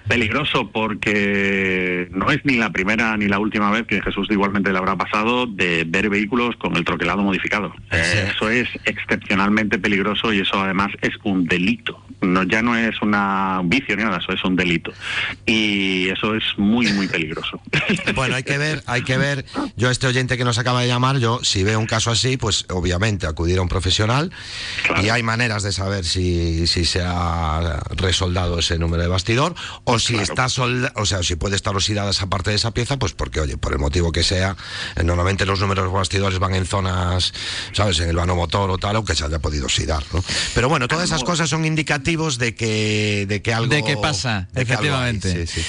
Peligroso 0.08 0.70
porque 0.70 2.08
no 2.10 2.30
es 2.30 2.44
ni 2.44 2.56
la 2.56 2.70
primera 2.70 3.16
ni 3.16 3.26
la 3.26 3.38
última 3.38 3.70
vez 3.70 3.86
que 3.86 4.00
Jesús 4.00 4.28
igualmente 4.30 4.72
le 4.72 4.78
habrá 4.78 4.96
pasado 4.96 5.46
de 5.46 5.84
ver 5.86 6.08
vehículos 6.08 6.56
con 6.56 6.76
el 6.76 6.84
troquelado 6.84 7.22
modificado. 7.22 7.72
Eh, 7.90 8.30
eso 8.34 8.50
es 8.50 8.68
excepcionalmente 8.84 9.78
peligroso 9.78 10.32
y 10.32 10.40
eso 10.40 10.60
además 10.60 10.90
es 11.02 11.14
un 11.24 11.44
delito. 11.44 12.02
No, 12.20 12.42
ya 12.42 12.62
no 12.62 12.76
es 12.76 13.00
una 13.00 13.60
un 13.60 13.68
vicio 13.68 13.96
ni 13.96 14.02
nada, 14.02 14.18
eso 14.18 14.32
es 14.32 14.44
un 14.44 14.56
delito. 14.56 14.92
Y 15.46 16.08
eso 16.08 16.34
es 16.34 16.42
muy, 16.56 16.92
muy 16.92 17.06
peligroso. 17.08 17.60
Bueno, 18.14 18.34
hay 18.34 18.42
que 18.42 18.58
ver, 18.58 18.82
hay 18.86 19.02
que 19.02 19.16
ver. 19.16 19.44
Yo, 19.76 19.90
este 19.90 20.06
oyente 20.06 20.36
que 20.36 20.44
nos 20.44 20.58
acaba 20.58 20.80
de 20.80 20.88
llamar, 20.88 21.18
yo, 21.18 21.40
si 21.42 21.62
veo 21.62 21.78
un 21.78 21.86
caso 21.86 22.10
así, 22.10 22.36
pues 22.36 22.64
obviamente 22.68 23.26
acudir 23.26 23.58
a 23.58 23.62
un 23.62 23.68
profesional. 23.68 24.32
Claro. 24.84 25.02
Y 25.02 25.10
hay 25.10 25.22
maneras 25.22 25.62
de 25.62 25.72
saber 25.72 26.04
si, 26.04 26.66
si 26.66 26.84
se 26.84 27.00
ha 27.04 27.80
resoldado 27.96 28.58
ese 28.58 28.78
número 28.78 29.02
de 29.02 29.08
bastidor 29.08 29.54
o 29.84 29.97
si 29.98 30.14
Claro. 30.14 30.22
está 30.24 30.48
solda, 30.48 30.92
o 30.96 31.06
sea, 31.06 31.22
si 31.22 31.36
puede 31.36 31.56
estar 31.56 31.74
oxidada 31.74 32.10
esa 32.10 32.26
parte 32.28 32.50
de 32.50 32.56
esa 32.56 32.72
pieza, 32.72 32.96
pues 32.98 33.12
porque, 33.12 33.40
oye, 33.40 33.56
por 33.56 33.72
el 33.72 33.78
motivo 33.78 34.12
que 34.12 34.22
sea, 34.22 34.56
eh, 34.96 35.02
normalmente 35.04 35.44
los 35.46 35.60
números 35.60 35.92
bastidores 35.92 36.38
van 36.38 36.54
en 36.54 36.66
zonas, 36.66 37.32
¿sabes? 37.72 38.00
En 38.00 38.08
el 38.08 38.16
vano 38.16 38.36
motor 38.36 38.70
o 38.70 38.78
tal, 38.78 38.96
aunque 38.96 39.14
se 39.14 39.24
haya 39.24 39.38
podido 39.38 39.66
oxidar, 39.66 40.02
¿no? 40.12 40.22
Pero 40.54 40.68
bueno, 40.68 40.88
todas 40.88 41.04
esas 41.04 41.24
cosas 41.24 41.48
son 41.50 41.64
indicativos 41.64 42.38
de 42.38 42.54
que, 42.54 43.26
de 43.28 43.42
que 43.42 43.52
algo. 43.54 43.72
De 43.74 43.82
que 43.82 43.96
pasa, 43.96 44.48
de 44.52 44.64
que 44.64 44.72
algo 44.74 44.96
hay, 44.96 45.10
efectivamente. 45.16 45.46
sí, 45.46 45.60
sí. 45.60 45.66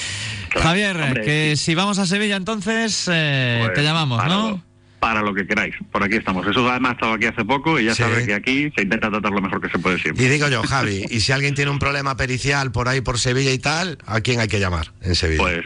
Claro, 0.50 0.66
Javier, 0.68 0.96
hombre, 1.00 1.24
que 1.24 1.54
si 1.56 1.74
vamos 1.76 1.98
a 1.98 2.06
Sevilla 2.06 2.34
entonces 2.36 3.04
eh, 3.08 3.60
Pues, 3.62 3.74
te 3.74 3.82
llamamos, 3.84 4.18
para 4.18 4.28
¿no? 4.34 4.62
Para 5.00 5.22
lo 5.22 5.34
que 5.34 5.46
queráis. 5.46 5.74
Por 5.90 6.02
aquí 6.02 6.16
estamos. 6.16 6.46
Jesús 6.46 6.62
además 6.70 6.90
ha 6.90 6.94
estado 6.94 7.12
aquí 7.14 7.26
hace 7.26 7.44
poco 7.44 7.80
y 7.80 7.86
ya 7.86 7.94
Sí. 7.94 8.02
sabe 8.02 8.26
que 8.26 8.34
aquí 8.34 8.70
se 8.76 8.82
intenta 8.82 9.10
tratar 9.10 9.32
lo 9.32 9.40
mejor 9.40 9.60
que 9.60 9.68
se 9.70 9.78
puede 9.78 9.98
siempre. 9.98 10.24
Y 10.24 10.28
digo 10.28 10.48
yo, 10.48 10.62
Javi, 10.62 11.04
y 11.10 11.20
si 11.20 11.32
alguien 11.32 11.54
tiene 11.54 11.70
un 11.70 11.78
problema 11.78 12.16
pericial 12.16 12.70
por 12.70 12.88
ahí 12.88 13.00
por 13.00 13.18
Sevilla 13.18 13.50
y 13.52 13.58
tal, 13.58 13.98
¿a 14.06 14.20
quién 14.20 14.40
hay 14.40 14.48
que 14.48 14.60
llamar 14.60 14.92
en 15.00 15.14
Sevilla? 15.14 15.42
Pues, 15.42 15.60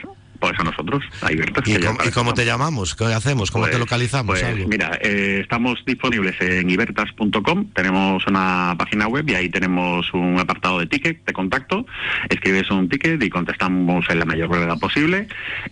pues 0.49 0.61
a 0.61 0.65
nosotros, 0.65 1.03
a 1.23 1.33
Ibertas, 1.33 1.67
¿Y, 1.67 1.77
que 1.77 2.11
cómo, 2.13 2.35
te 2.35 2.45
llamamos? 2.45 2.95
¿Qué 2.95 3.05
hacemos? 3.07 3.51
¿Cómo 3.51 3.65
te 3.65 3.73
Pues- 3.73 3.81
localizamos? 3.81 4.39
Pues 4.39 4.45
algo? 4.45 4.69
mira, 4.69 4.99
eh, 5.01 5.39
estamos 5.43 5.83
disponibles 5.87 6.39
en 6.41 6.69
ibertas.com, 6.69 7.71
tenemos 7.75 8.27
una 8.27 8.75
página 8.79 9.09
web 9.09 9.25
y 9.29 9.35
ahí 9.35 9.49
tenemos 9.49 10.13
un 10.13 10.39
apartado 10.39 10.81
de 10.81 10.87
ticket, 10.87 11.25
de 11.25 11.33
contacto, 11.33 11.87
escribes 12.29 12.71
un 12.71 12.89
ticket 12.89 13.23
y 13.23 13.31
contestamos 13.31 14.05
en 14.11 14.19
la 14.19 14.25
mayor 14.27 14.49
brevedad 14.49 14.79
posible 14.79 15.29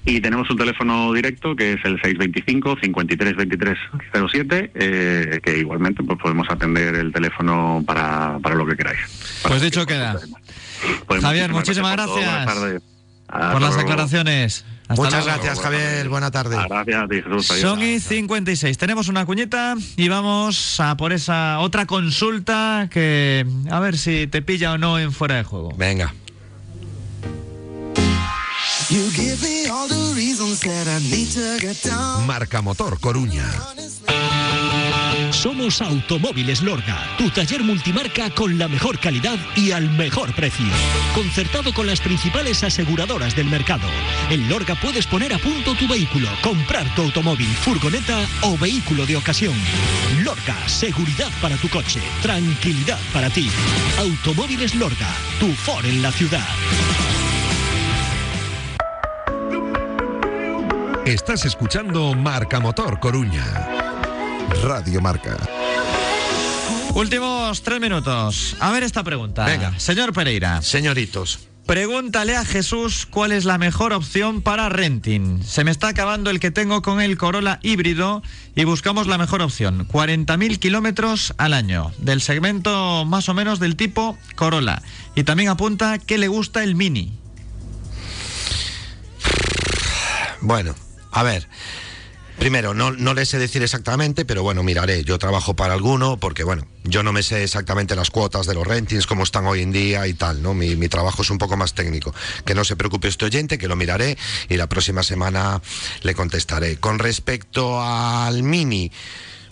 y 0.07 0.21
tenemos 0.21 0.49
un 0.51 0.57
teléfono 0.57 1.13
directo 1.13 1.55
que 1.55 1.75
es 1.75 1.85
el 1.85 2.01
625 2.01 2.77
53 2.83 3.37
23 3.37 3.79
07, 4.31 4.71
eh, 4.75 5.41
que 5.43 5.59
igualmente 5.59 6.03
pues 6.03 6.19
podemos 6.19 6.49
atender 6.49 6.95
el 6.95 7.13
teléfono 7.13 7.83
para, 7.87 8.39
para 8.43 8.55
lo 8.55 8.67
que 8.67 8.77
queráis. 8.77 9.01
Pues 9.47 9.61
dicho 9.61 9.85
cualquier 9.85 9.87
queda. 9.87 10.17
Pues 11.07 11.21
Javier, 11.23 11.51
muchísimas 11.53 11.95
todo, 11.97 12.17
gracias. 12.17 12.83
Buenas 13.33 13.53
tardes. 13.53 13.53
Por 13.53 13.63
las 13.63 13.77
aclaraciones. 13.79 14.65
Hasta 14.89 14.95
Muchas 15.03 15.25
luego. 15.25 15.39
gracias, 15.43 15.61
Javier. 15.61 16.09
Buena 16.09 16.31
tarde. 16.31 16.57
Ah, 16.59 16.67
Gracias. 16.69 17.61
Son 17.61 17.83
y 17.83 17.99
56. 17.99 18.77
Tenemos 18.77 19.09
una 19.09 19.25
cuñeta 19.25 19.75
y 19.97 20.09
vamos 20.09 20.81
a 20.81 20.97
por 20.97 21.13
esa 21.13 21.61
otra 21.61 21.87
consulta 21.87 22.89
que 22.91 23.47
a 23.71 23.81
ver 23.81 23.97
si 23.97 24.27
te 24.27 24.43
pilla 24.43 24.73
o 24.73 24.79
no 24.79 24.99
en 24.99 25.13
fuera 25.13 25.37
de 25.37 25.45
juego. 25.45 25.73
Venga. 25.77 26.13
Marca 32.27 32.61
Motor 32.61 33.01
Coruña. 33.01 33.45
Somos 35.33 35.81
Automóviles 35.81 36.63
Lorga, 36.63 37.17
tu 37.17 37.31
taller 37.31 37.63
multimarca 37.65 38.31
con 38.31 38.59
la 38.59 38.69
mejor 38.69 38.99
calidad 38.99 39.39
y 39.57 39.73
al 39.73 39.91
mejor 39.91 40.33
precio. 40.35 40.67
Concertado 41.15 41.73
con 41.73 41.87
las 41.87 42.01
principales 42.01 42.63
aseguradoras 42.63 43.35
del 43.35 43.47
mercado. 43.47 43.89
En 44.31 44.49
Lorga 44.49 44.75
puedes 44.75 45.07
poner 45.07 45.33
a 45.33 45.39
punto 45.39 45.75
tu 45.75 45.89
vehículo, 45.89 46.29
comprar 46.43 46.87
tu 46.95 47.03
automóvil, 47.03 47.49
furgoneta 47.49 48.25
o 48.43 48.57
vehículo 48.59 49.07
de 49.07 49.17
ocasión. 49.17 49.55
Lorga, 50.23 50.69
seguridad 50.69 51.31
para 51.41 51.57
tu 51.57 51.69
coche, 51.69 52.01
tranquilidad 52.21 53.01
para 53.13 53.31
ti. 53.31 53.51
Automóviles 53.99 54.75
Lorga, 54.75 55.09
tu 55.41 55.49
for 55.53 55.85
en 55.85 56.03
la 56.03 56.13
ciudad. 56.13 56.47
Estás 61.07 61.47
escuchando 61.47 62.15
Marca 62.15 62.61
Motor 62.61 63.01
Coruña. 63.01 63.82
Radio 64.63 65.01
Marca. 65.01 65.37
Últimos 66.95 67.63
tres 67.63 67.81
minutos. 67.81 68.57
A 68.61 68.71
ver 68.71 68.83
esta 68.85 69.03
pregunta. 69.03 69.45
Venga. 69.45 69.79
Señor 69.79 70.13
Pereira, 70.13 70.63
Señoritos. 70.63 71.41
pregúntale 71.67 72.37
a 72.37 72.45
Jesús 72.45 73.07
cuál 73.11 73.33
es 73.33 73.45
la 73.45 73.59
mejor 73.59 73.93
opción 73.93 74.41
para 74.43 74.69
renting. 74.69 75.43
Se 75.43 75.65
me 75.65 75.71
está 75.71 75.89
acabando 75.89 76.31
el 76.31 76.39
que 76.39 76.51
tengo 76.51 76.83
con 76.83 77.01
el 77.01 77.17
Corolla 77.17 77.59
híbrido 77.63 78.23
y 78.55 78.65
buscamos 78.65 79.07
la 79.07 79.19
mejor 79.19 79.43
opción. 79.43 79.89
40.000 79.89 80.59
kilómetros 80.59 81.35
al 81.39 81.55
año. 81.55 81.93
Del 81.99 82.21
segmento 82.21 83.05
más 83.05 83.29
o 83.29 83.35
menos 83.35 83.59
del 83.59 83.75
tipo 83.77 84.17
Corolla. 84.37 84.83
Y 85.15 85.25
también 85.25 85.49
apunta 85.49 85.99
que 85.99 86.19
le 86.19 86.29
gusta 86.29 86.63
el 86.63 86.75
Mini. 86.77 87.19
Bueno, 90.41 90.75
a 91.11 91.23
ver. 91.23 91.49
Primero, 92.39 92.75
no, 92.75 92.91
no 92.91 93.15
le 93.15 93.25
sé 93.25 93.39
decir 93.39 93.63
exactamente, 93.63 94.25
pero 94.25 94.43
bueno, 94.43 94.63
miraré. 94.63 95.05
Yo 95.05 95.19
trabajo 95.19 95.55
para 95.55 95.75
alguno 95.75 96.17
porque, 96.17 96.45
bueno, 96.45 96.67
yo 96.85 97.03
no 97.03 97.13
me 97.13 97.23
sé 97.23 97.45
exactamente 97.45 97.95
las 97.95 98.11
cuotas 98.11 98.47
de 98.47 98.55
los 98.55 98.67
rentings, 98.67 99.07
cómo 99.07 99.23
están 99.23 99.47
hoy 99.47 99.63
en 99.63 99.71
día 99.71 100.07
y 100.09 100.15
tal, 100.15 100.43
¿no? 100.43 100.53
Mi, 100.53 100.75
mi 100.75 100.89
trabajo 100.89 101.23
es 101.23 101.31
un 101.31 101.39
poco 101.39 101.57
más 101.57 101.75
técnico. 101.75 102.13
Que 102.45 102.55
no 102.55 102.65
se 102.65 102.75
preocupe 102.75 103.09
este 103.09 103.27
oyente, 103.27 103.59
que 103.59 103.69
lo 103.69 103.77
miraré 103.77 104.19
y 104.49 104.57
la 104.57 104.69
próxima 104.69 105.03
semana 105.03 105.63
le 106.03 106.15
contestaré. 106.15 106.79
Con 106.79 106.99
respecto 106.99 107.81
al 107.81 108.43
Mini, 108.43 108.91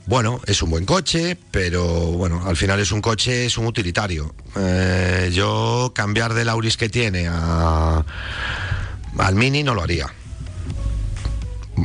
bueno, 0.07 0.40
es 0.47 0.61
un 0.62 0.71
buen 0.71 0.87
coche, 0.87 1.37
pero 1.53 1.87
bueno, 1.87 2.43
al 2.45 2.57
final 2.57 2.81
es 2.81 2.90
un 2.90 3.01
coche, 3.01 3.47
es 3.47 3.57
un 3.59 3.66
utilitario. 3.66 4.35
Eh, 4.57 5.31
yo 5.33 5.93
cambiar 5.95 6.35
del 6.35 6.49
Auris 6.49 6.77
que 6.77 6.88
tiene 6.88 7.29
a, 7.29 8.05
al 9.19 9.35
Mini 9.37 9.62
no 9.62 9.75
lo 9.75 9.83
haría. 9.83 10.12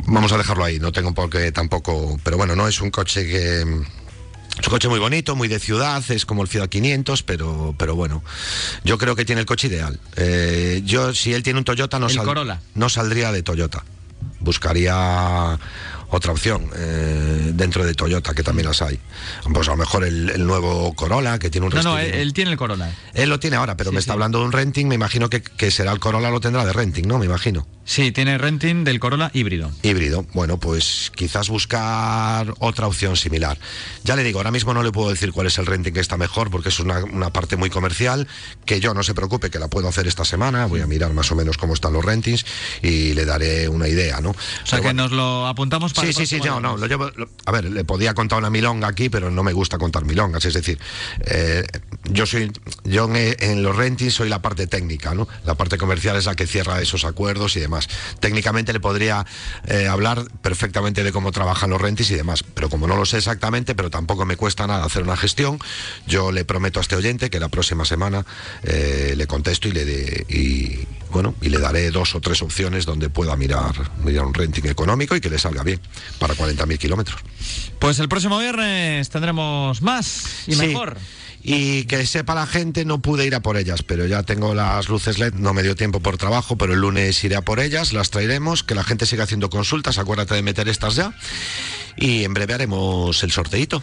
Vamos 0.06 0.32
a 0.32 0.38
dejarlo 0.38 0.64
ahí, 0.64 0.78
no 0.78 0.92
tengo 0.92 1.12
por 1.14 1.30
qué 1.30 1.50
tampoco, 1.52 2.18
pero 2.22 2.36
bueno, 2.36 2.54
no 2.56 2.68
es 2.68 2.80
un 2.80 2.90
coche 2.90 3.26
que 3.26 3.60
es 3.60 3.64
un 3.64 4.70
coche 4.70 4.88
muy 4.88 4.98
bonito, 4.98 5.36
muy 5.36 5.48
de 5.48 5.58
ciudad, 5.58 6.02
es 6.10 6.24
como 6.26 6.42
el 6.42 6.48
Fiat 6.48 6.68
500, 6.68 7.22
pero, 7.22 7.74
pero 7.78 7.94
bueno, 7.94 8.22
yo 8.84 8.96
creo 8.98 9.14
que 9.16 9.24
tiene 9.24 9.40
el 9.42 9.46
coche 9.46 9.68
ideal. 9.68 10.00
Eh, 10.16 10.82
yo, 10.84 11.12
si 11.14 11.32
él 11.34 11.42
tiene 11.42 11.58
un 11.58 11.64
Toyota, 11.64 11.98
no, 11.98 12.06
sal- 12.16 12.24
no 12.74 12.88
saldría 12.88 13.32
de 13.32 13.42
Toyota. 13.42 13.84
Buscaría 14.40 15.58
otra 16.10 16.32
opción 16.32 16.70
eh, 16.76 17.50
dentro 17.54 17.84
de 17.84 17.94
Toyota, 17.94 18.34
que 18.34 18.42
también 18.42 18.66
las 18.68 18.82
hay. 18.82 18.98
Pues 19.52 19.68
a 19.68 19.72
lo 19.72 19.76
mejor 19.78 20.04
el, 20.04 20.30
el 20.30 20.46
nuevo 20.46 20.94
Corolla, 20.94 21.38
que 21.38 21.50
tiene 21.50 21.66
un 21.66 21.74
No, 21.74 21.82
no, 21.82 21.98
él, 21.98 22.14
él 22.14 22.32
tiene 22.32 22.50
el 22.52 22.56
Corolla. 22.56 22.90
Él 23.14 23.28
lo 23.28 23.38
tiene 23.40 23.56
ahora, 23.56 23.76
pero 23.76 23.90
Sí, 23.90 23.94
me 23.94 24.00
está 24.00 24.12
sí. 24.12 24.14
hablando 24.14 24.38
de 24.40 24.44
un 24.46 24.52
renting, 24.52 24.86
me 24.86 24.94
imagino 24.94 25.28
que, 25.30 25.42
que 25.42 25.70
será 25.70 25.92
el 25.92 25.98
Corolla, 26.00 26.30
lo 26.30 26.40
tendrá 26.40 26.64
de 26.64 26.72
renting, 26.72 27.06
¿no? 27.06 27.18
Me 27.18 27.26
imagino. 27.26 27.66
Sí, 27.84 28.10
tiene 28.10 28.36
renting 28.36 28.82
del 28.84 28.98
Corolla 28.98 29.30
híbrido. 29.32 29.70
Híbrido. 29.82 30.26
Bueno, 30.32 30.58
pues 30.58 31.12
quizás 31.14 31.48
buscar 31.48 32.52
otra 32.58 32.86
opción 32.88 33.16
similar. 33.16 33.58
Ya 34.02 34.16
le 34.16 34.24
digo, 34.24 34.40
ahora 34.40 34.50
mismo 34.50 34.74
no 34.74 34.82
le 34.82 34.90
puedo 34.90 35.10
decir 35.10 35.30
cuál 35.32 35.46
es 35.46 35.58
el 35.58 35.66
renting 35.66 35.92
que 35.92 36.00
está 36.00 36.16
mejor, 36.16 36.50
porque 36.50 36.68
es 36.70 36.80
una, 36.80 37.04
una 37.04 37.30
parte 37.32 37.56
muy 37.56 37.70
comercial, 37.70 38.26
que 38.64 38.80
yo 38.80 38.92
no 38.92 39.02
se 39.04 39.14
preocupe, 39.14 39.50
que 39.50 39.58
la 39.60 39.68
puedo 39.68 39.86
hacer 39.88 40.06
esta 40.08 40.24
semana, 40.24 40.66
voy 40.66 40.80
a 40.80 40.86
mirar 40.88 41.12
más 41.12 41.30
o 41.30 41.36
menos 41.36 41.56
cómo 41.58 41.74
están 41.74 41.92
los 41.92 42.04
rentings 42.04 42.44
y 42.82 43.14
le 43.14 43.24
daré 43.24 43.68
una 43.68 43.86
idea, 43.88 44.20
¿no? 44.20 44.30
O 44.30 44.34
sea 44.34 44.64
Pero 44.64 44.76
que 44.82 44.86
bueno. 44.88 45.02
nos 45.04 45.12
lo 45.12 45.46
apuntamos 45.46 45.92
para 45.96 46.06
Sí, 46.08 46.12
sí, 46.12 46.26
sí, 46.26 46.40
no, 46.46 46.60
no, 46.60 46.76
lo 46.76 46.86
llevo- 46.86 47.10
lo- 47.16 47.28
a 47.44 47.52
ver, 47.52 47.64
le 47.64 47.84
podía 47.84 48.14
contar 48.14 48.38
una 48.38 48.50
milonga 48.50 48.88
aquí, 48.88 49.08
pero 49.08 49.30
no 49.30 49.42
me 49.42 49.52
gusta 49.52 49.78
contar 49.78 50.04
milongas, 50.04 50.44
es 50.44 50.54
decir, 50.54 50.78
eh, 51.26 51.64
yo 52.04 52.26
soy, 52.26 52.52
yo 52.84 53.06
en, 53.14 53.36
en 53.40 53.62
los 53.62 53.74
rentings 53.74 54.14
soy 54.14 54.28
la 54.28 54.40
parte 54.42 54.66
técnica, 54.66 55.14
¿no? 55.14 55.26
La 55.44 55.54
parte 55.56 55.78
comercial 55.78 56.16
es 56.16 56.26
la 56.26 56.34
que 56.34 56.46
cierra 56.46 56.80
esos 56.80 57.04
acuerdos 57.04 57.56
y 57.56 57.60
demás. 57.60 57.88
Técnicamente 58.20 58.72
le 58.72 58.80
podría 58.80 59.26
eh, 59.66 59.86
hablar 59.88 60.24
perfectamente 60.42 61.02
de 61.02 61.12
cómo 61.12 61.32
trabajan 61.32 61.70
los 61.70 61.80
rentings 61.80 62.10
y 62.10 62.14
demás, 62.14 62.44
pero 62.54 62.68
como 62.68 62.86
no 62.86 62.96
lo 62.96 63.06
sé 63.06 63.18
exactamente, 63.18 63.74
pero 63.74 63.90
tampoco 63.90 64.24
me 64.24 64.36
cuesta 64.36 64.66
nada 64.66 64.84
hacer 64.84 65.02
una 65.02 65.16
gestión, 65.16 65.58
yo 66.06 66.30
le 66.32 66.44
prometo 66.44 66.78
a 66.80 66.82
este 66.82 66.96
oyente 66.96 67.30
que 67.30 67.40
la 67.40 67.48
próxima 67.48 67.84
semana 67.84 68.24
eh, 68.62 69.14
le 69.16 69.26
contesto 69.26 69.68
y 69.68 69.72
le 69.72 69.84
de, 69.84 70.26
y 70.28 70.86
bueno, 71.10 71.34
y 71.40 71.48
le 71.48 71.58
daré 71.58 71.90
dos 71.90 72.14
o 72.14 72.20
tres 72.20 72.42
opciones 72.42 72.84
donde 72.84 73.08
pueda 73.08 73.36
mirar, 73.36 73.72
mirar 74.04 74.26
un 74.26 74.34
renting 74.34 74.66
económico 74.66 75.16
y 75.16 75.20
que 75.20 75.30
le 75.30 75.38
salga 75.38 75.62
bien 75.62 75.80
para 76.18 76.34
40.000 76.34 76.78
kilómetros. 76.78 77.20
Pues 77.78 77.98
el 77.98 78.08
próximo 78.08 78.38
viernes 78.38 79.08
tendremos 79.10 79.82
más 79.82 80.24
y 80.46 80.54
Sí. 80.54 80.66
mejor. 80.68 80.96
Y 81.48 81.84
que 81.84 82.04
sepa 82.06 82.34
la 82.34 82.44
gente, 82.46 82.84
no 82.84 83.00
pude 83.00 83.24
ir 83.24 83.34
a 83.36 83.40
por 83.40 83.56
ellas, 83.56 83.84
pero 83.84 84.04
ya 84.06 84.24
tengo 84.24 84.52
las 84.54 84.88
luces 84.88 85.18
LED, 85.20 85.34
no 85.34 85.54
me 85.54 85.62
dio 85.62 85.76
tiempo 85.76 86.00
por 86.00 86.18
trabajo, 86.18 86.56
pero 86.56 86.72
el 86.72 86.80
lunes 86.80 87.22
iré 87.22 87.36
a 87.36 87.42
por 87.42 87.60
ellas, 87.60 87.92
las 87.92 88.10
traeremos, 88.10 88.64
que 88.64 88.74
la 88.74 88.82
gente 88.82 89.06
siga 89.06 89.24
haciendo 89.24 89.48
consultas, 89.48 89.98
acuérdate 89.98 90.34
de 90.34 90.42
meter 90.42 90.68
estas 90.68 90.96
ya, 90.96 91.14
y 91.96 92.24
en 92.24 92.34
breve 92.34 92.54
haremos 92.54 93.22
el 93.22 93.30
sorteito. 93.30 93.80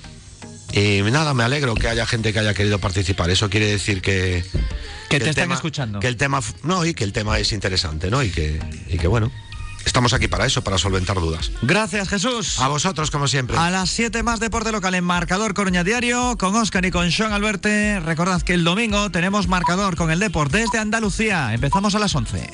Y 0.73 1.03
nada, 1.03 1.33
me 1.33 1.43
alegro 1.43 1.75
que 1.75 1.87
haya 1.87 2.05
gente 2.05 2.33
que 2.33 2.39
haya 2.39 2.53
querido 2.53 2.79
participar, 2.79 3.29
eso 3.29 3.49
quiere 3.49 3.67
decir 3.67 4.01
que... 4.01 4.43
Que 5.07 5.19
te 5.19 5.29
están 5.29 5.43
tema- 5.45 5.55
escuchando. 5.55 5.99
Que 6.01 6.07
el 6.07 6.17
tema, 6.17 6.41
no, 6.63 6.83
y 6.85 6.93
que 6.95 7.03
el 7.05 7.13
tema 7.13 7.37
es 7.39 7.53
interesante, 7.53 8.09
¿no? 8.09 8.23
Y 8.23 8.29
que, 8.31 8.59
y 8.89 8.97
que 8.97 9.07
bueno, 9.07 9.31
estamos 9.85 10.13
aquí 10.13 10.27
para 10.27 10.45
eso, 10.45 10.63
para 10.63 10.77
solventar 10.77 11.19
dudas. 11.19 11.51
Gracias, 11.61 12.09
Jesús. 12.09 12.59
A 12.59 12.67
vosotros, 12.67 13.11
como 13.11 13.27
siempre. 13.27 13.57
A 13.57 13.69
las 13.69 13.89
7 13.89 14.23
más 14.23 14.39
deporte 14.39 14.71
local 14.71 14.95
en 14.95 15.03
marcador 15.03 15.53
Coruña 15.53 15.83
Diario 15.83 16.37
con 16.37 16.55
Oscar 16.55 16.85
y 16.85 16.91
con 16.91 17.11
Sean 17.11 17.33
Alberte. 17.33 17.99
Recordad 17.99 18.41
que 18.41 18.53
el 18.53 18.63
domingo 18.63 19.09
tenemos 19.11 19.47
marcador 19.47 19.95
con 19.95 20.11
el 20.11 20.19
Deport 20.19 20.51
desde 20.51 20.79
Andalucía. 20.79 21.53
Empezamos 21.53 21.95
a 21.95 21.99
las 21.99 22.15
11. 22.15 22.49